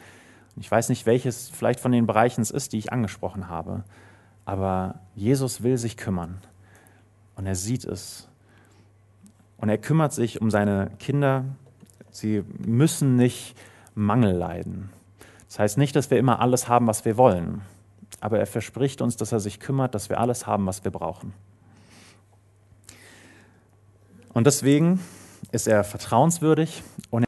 Ich 0.57 0.71
weiß 0.71 0.89
nicht, 0.89 1.07
welches 1.07 1.49
vielleicht 1.49 1.81
von 1.81 1.93
den 1.93 2.07
Bereichen 2.07 2.43
es 2.43 2.51
ist, 2.51 2.73
die 2.73 2.79
ich 2.79 2.93
angesprochen 2.93 3.49
habe, 3.49 3.85
aber 4.45 5.01
Jesus 5.15 5.63
will 5.63 5.79
sich 5.79 5.97
kümmern 5.97 6.39
und 7.37 7.47
er 7.47 7.55
sieht 7.55 7.85
es. 7.85 8.29
Und 9.57 9.69
er 9.69 9.79
kümmert 9.79 10.13
sich 10.13 10.43
um 10.43 10.51
seine 10.51 10.91
Kinder. 10.99 11.45
Sie 12.11 12.43
müssen 12.59 13.17
nicht 13.17 13.57
Mangel 13.95 14.35
leiden. 14.35 14.91
Das 15.49 15.59
heißt 15.59 15.79
nicht, 15.79 15.97
dass 15.97 16.11
wir 16.11 16.19
immer 16.19 16.41
alles 16.41 16.69
haben, 16.69 16.87
was 16.87 17.05
wir 17.05 17.17
wollen 17.17 17.63
aber 18.21 18.39
er 18.39 18.47
verspricht 18.47 19.03
uns, 19.03 19.17
dass 19.17 19.33
er 19.33 19.41
sich 19.41 19.61
kümmert, 19.61 19.95
dass 19.95 20.09
wir 20.09 20.19
alles 20.21 20.47
haben, 20.47 20.67
was 20.67 20.85
wir 20.85 20.91
brauchen. 20.91 21.33
Und 24.33 24.47
deswegen 24.47 25.01
ist 25.53 25.69
er 25.69 25.85
vertrauenswürdig 25.85 26.83
und 27.11 27.25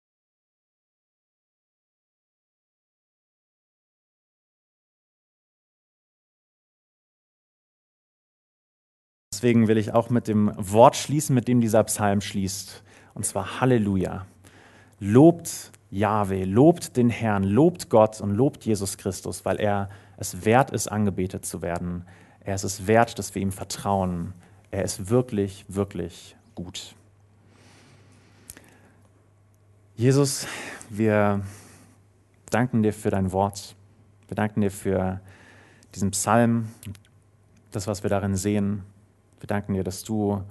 Deswegen 9.36 9.68
will 9.68 9.76
ich 9.76 9.92
auch 9.92 10.08
mit 10.08 10.28
dem 10.28 10.50
Wort 10.56 10.96
schließen, 10.96 11.34
mit 11.34 11.46
dem 11.46 11.60
dieser 11.60 11.84
Psalm 11.84 12.22
schließt. 12.22 12.82
Und 13.12 13.26
zwar 13.26 13.60
Halleluja. 13.60 14.26
Lobt 14.98 15.72
Jahwe, 15.90 16.44
lobt 16.44 16.96
den 16.96 17.10
Herrn, 17.10 17.44
lobt 17.44 17.90
Gott 17.90 18.20
und 18.20 18.30
lobt 18.30 18.64
Jesus 18.64 18.96
Christus, 18.96 19.44
weil 19.44 19.60
er 19.60 19.88
es 20.16 20.44
wert 20.44 20.70
ist, 20.70 20.88
angebetet 20.88 21.46
zu 21.46 21.62
werden. 21.62 22.04
Er 22.40 22.54
ist 22.54 22.64
es 22.64 22.86
wert, 22.86 23.18
dass 23.18 23.34
wir 23.34 23.42
ihm 23.42 23.52
vertrauen. 23.52 24.32
Er 24.70 24.82
ist 24.82 25.10
wirklich, 25.10 25.64
wirklich 25.68 26.36
gut. 26.54 26.94
Jesus, 29.96 30.46
wir 30.90 31.42
danken 32.50 32.82
dir 32.82 32.92
für 32.92 33.10
dein 33.10 33.32
Wort. 33.32 33.74
Wir 34.28 34.34
danken 34.34 34.60
dir 34.60 34.70
für 34.70 35.20
diesen 35.94 36.10
Psalm, 36.10 36.68
das, 37.70 37.86
was 37.86 38.02
wir 38.02 38.10
darin 38.10 38.36
sehen. 38.36 38.82
Wir 39.40 39.46
danken 39.46 39.74
dir, 39.74 39.84
dass 39.84 40.02
du 40.02 40.42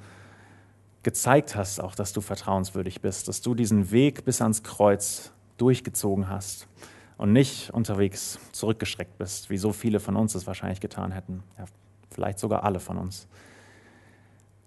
gezeigt 1.06 1.56
hast, 1.56 1.80
auch 1.80 1.94
dass 1.94 2.14
du 2.14 2.20
vertrauenswürdig 2.20 3.00
bist, 3.00 3.28
dass 3.28 3.42
du 3.42 3.54
diesen 3.54 3.92
Weg 3.92 4.26
bis 4.26 4.42
ans 4.42 4.64
Kreuz 4.64 5.32
durchgezogen 5.58 6.30
hast 6.30 6.68
und 7.18 7.32
nicht 7.32 7.70
unterwegs 7.70 8.40
zurückgeschreckt 8.54 9.20
bist, 9.20 9.52
wie 9.52 9.58
so 9.58 9.72
viele 9.72 10.00
von 10.00 10.16
uns 10.16 10.34
es 10.34 10.48
wahrscheinlich 10.48 10.82
getan 10.82 11.12
hätten. 11.12 11.44
Ja, 11.60 11.66
vielleicht 12.10 12.40
sogar 12.40 12.64
alle 12.64 12.80
von 12.80 12.98
uns. 12.98 13.28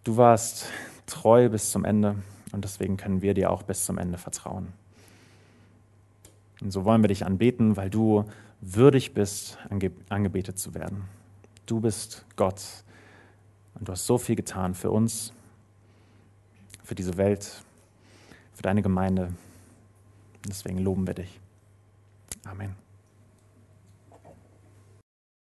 Du 0.05 0.17
warst 0.17 0.69
treu 1.07 1.49
bis 1.49 1.73
zum 1.73 1.85
Ende 1.85 2.15
und 2.53 2.65
deswegen 2.65 2.97
können 2.97 3.21
wir 3.21 3.35
dir 3.35 3.51
auch 3.51 3.65
bis 3.65 3.85
zum 3.85 3.99
Ende 3.99 4.17
vertrauen. 4.17 4.73
Und 6.61 6.71
so 6.71 6.85
wollen 6.85 7.03
wir 7.03 7.09
dich 7.09 7.27
anbeten, 7.27 7.77
weil 7.77 7.91
du 7.91 8.25
würdig 8.61 9.13
bist, 9.13 9.59
ange 9.71 9.91
angebetet 10.09 10.57
zu 10.57 10.73
werden. 10.73 11.03
Du 11.67 11.81
bist 11.81 12.25
Gott 12.37 12.63
und 13.75 13.89
du 13.89 13.93
hast 13.93 14.07
so 14.07 14.19
viel 14.19 14.37
getan 14.37 14.77
für 14.77 14.93
uns, 14.93 15.33
für 16.89 16.95
diese 16.95 17.19
Welt, 17.19 17.45
für 18.55 18.63
deine 18.63 18.81
Gemeinde. 18.81 19.35
Deswegen 20.49 20.79
loben 20.79 21.07
wir 21.07 21.13
dich. 21.13 21.39
Amen. 22.47 22.88